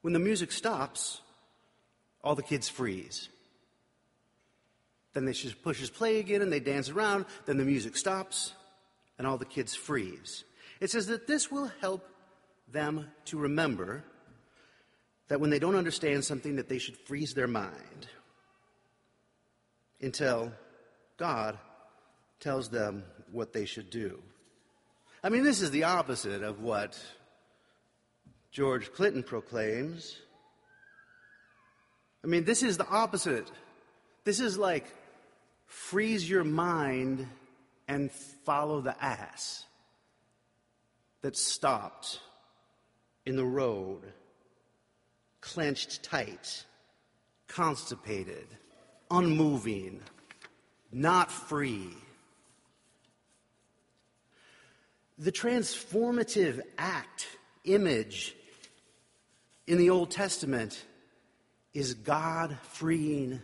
when 0.00 0.14
the 0.14 0.18
music 0.18 0.50
stops, 0.50 1.20
all 2.24 2.34
the 2.34 2.42
kids 2.42 2.66
freeze. 2.66 3.28
Then 5.12 5.26
they 5.26 5.32
just 5.32 5.62
pushes 5.62 5.90
play 5.90 6.18
again 6.18 6.40
and 6.40 6.50
they 6.50 6.60
dance 6.60 6.88
around, 6.88 7.26
then 7.44 7.58
the 7.58 7.64
music 7.64 7.94
stops, 7.94 8.54
and 9.18 9.26
all 9.26 9.36
the 9.36 9.44
kids 9.44 9.74
freeze. 9.74 10.44
It 10.80 10.90
says 10.90 11.08
that 11.08 11.26
this 11.26 11.50
will 11.50 11.70
help 11.80 12.08
them 12.72 13.10
to 13.26 13.38
remember 13.38 14.04
that 15.28 15.40
when 15.40 15.50
they 15.50 15.58
don't 15.58 15.76
understand 15.76 16.24
something 16.24 16.56
that 16.56 16.68
they 16.68 16.78
should 16.78 16.96
freeze 16.96 17.34
their 17.34 17.46
mind 17.46 18.08
until 20.00 20.52
God 21.16 21.58
tells 22.40 22.68
them 22.68 23.04
what 23.32 23.52
they 23.52 23.64
should 23.64 23.90
do. 23.90 24.22
I 25.22 25.28
mean, 25.28 25.44
this 25.44 25.60
is 25.60 25.70
the 25.70 25.84
opposite 25.84 26.42
of 26.42 26.60
what 26.60 26.98
George 28.50 28.92
Clinton 28.92 29.22
proclaims. 29.22 30.16
I 32.24 32.28
mean, 32.28 32.44
this 32.44 32.62
is 32.62 32.76
the 32.76 32.86
opposite. 32.86 33.50
This 34.24 34.40
is 34.40 34.56
like 34.56 34.86
freeze 35.66 36.28
your 36.28 36.44
mind 36.44 37.26
and 37.88 38.10
follow 38.44 38.80
the 38.80 39.02
ass 39.02 39.64
that 41.22 41.36
stopped 41.36 42.20
in 43.28 43.36
the 43.36 43.44
road, 43.44 44.00
clenched 45.42 46.02
tight, 46.02 46.64
constipated, 47.46 48.46
unmoving, 49.10 50.00
not 50.90 51.30
free. 51.30 51.90
The 55.18 55.30
transformative 55.30 56.62
act, 56.78 57.26
image 57.64 58.34
in 59.66 59.76
the 59.76 59.90
Old 59.90 60.10
Testament 60.10 60.82
is 61.74 61.92
God 61.92 62.56
freeing 62.70 63.42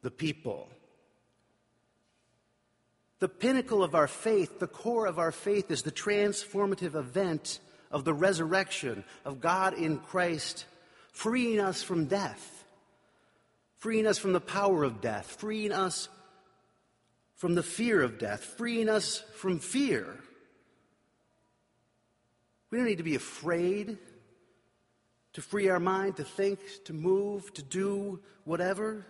the 0.00 0.10
people. 0.10 0.70
The 3.18 3.28
pinnacle 3.28 3.82
of 3.82 3.94
our 3.94 4.08
faith, 4.08 4.58
the 4.58 4.66
core 4.66 5.04
of 5.04 5.18
our 5.18 5.32
faith, 5.32 5.70
is 5.70 5.82
the 5.82 5.92
transformative 5.92 6.94
event 6.94 7.60
of 7.90 8.04
the 8.04 8.14
resurrection 8.14 9.04
of 9.24 9.40
God 9.40 9.74
in 9.74 9.98
Christ, 9.98 10.66
freeing 11.12 11.60
us 11.60 11.82
from 11.82 12.06
death, 12.06 12.64
freeing 13.76 14.06
us 14.06 14.18
from 14.18 14.32
the 14.32 14.40
power 14.40 14.84
of 14.84 15.00
death, 15.00 15.36
freeing 15.38 15.72
us 15.72 16.08
from 17.36 17.54
the 17.54 17.62
fear 17.62 18.02
of 18.02 18.18
death, 18.18 18.42
freeing 18.42 18.88
us 18.88 19.22
from 19.36 19.58
fear. 19.58 20.18
We 22.70 22.78
don't 22.78 22.86
need 22.86 22.98
to 22.98 23.04
be 23.04 23.14
afraid 23.14 23.96
to 25.34 25.42
free 25.42 25.68
our 25.68 25.80
mind, 25.80 26.16
to 26.16 26.24
think, 26.24 26.58
to 26.84 26.92
move, 26.92 27.54
to 27.54 27.62
do 27.62 28.20
whatever. 28.44 29.06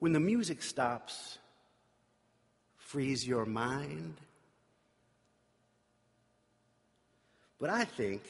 When 0.00 0.12
the 0.12 0.20
music 0.20 0.62
stops, 0.62 1.38
freeze 2.76 3.26
your 3.26 3.46
mind. 3.46 4.20
But 7.58 7.70
I 7.70 7.84
think 7.84 8.22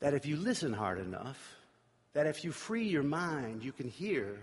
that 0.00 0.14
if 0.14 0.26
you 0.26 0.36
listen 0.36 0.72
hard 0.72 0.98
enough, 0.98 1.56
that 2.12 2.26
if 2.26 2.44
you 2.44 2.52
free 2.52 2.88
your 2.88 3.02
mind, 3.02 3.64
you 3.64 3.72
can 3.72 3.88
hear 3.88 4.38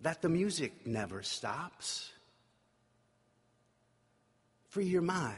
that 0.00 0.22
the 0.22 0.28
music 0.28 0.86
never 0.86 1.22
stops. 1.22 2.10
Free 4.68 4.86
your 4.86 5.02
mind. 5.02 5.36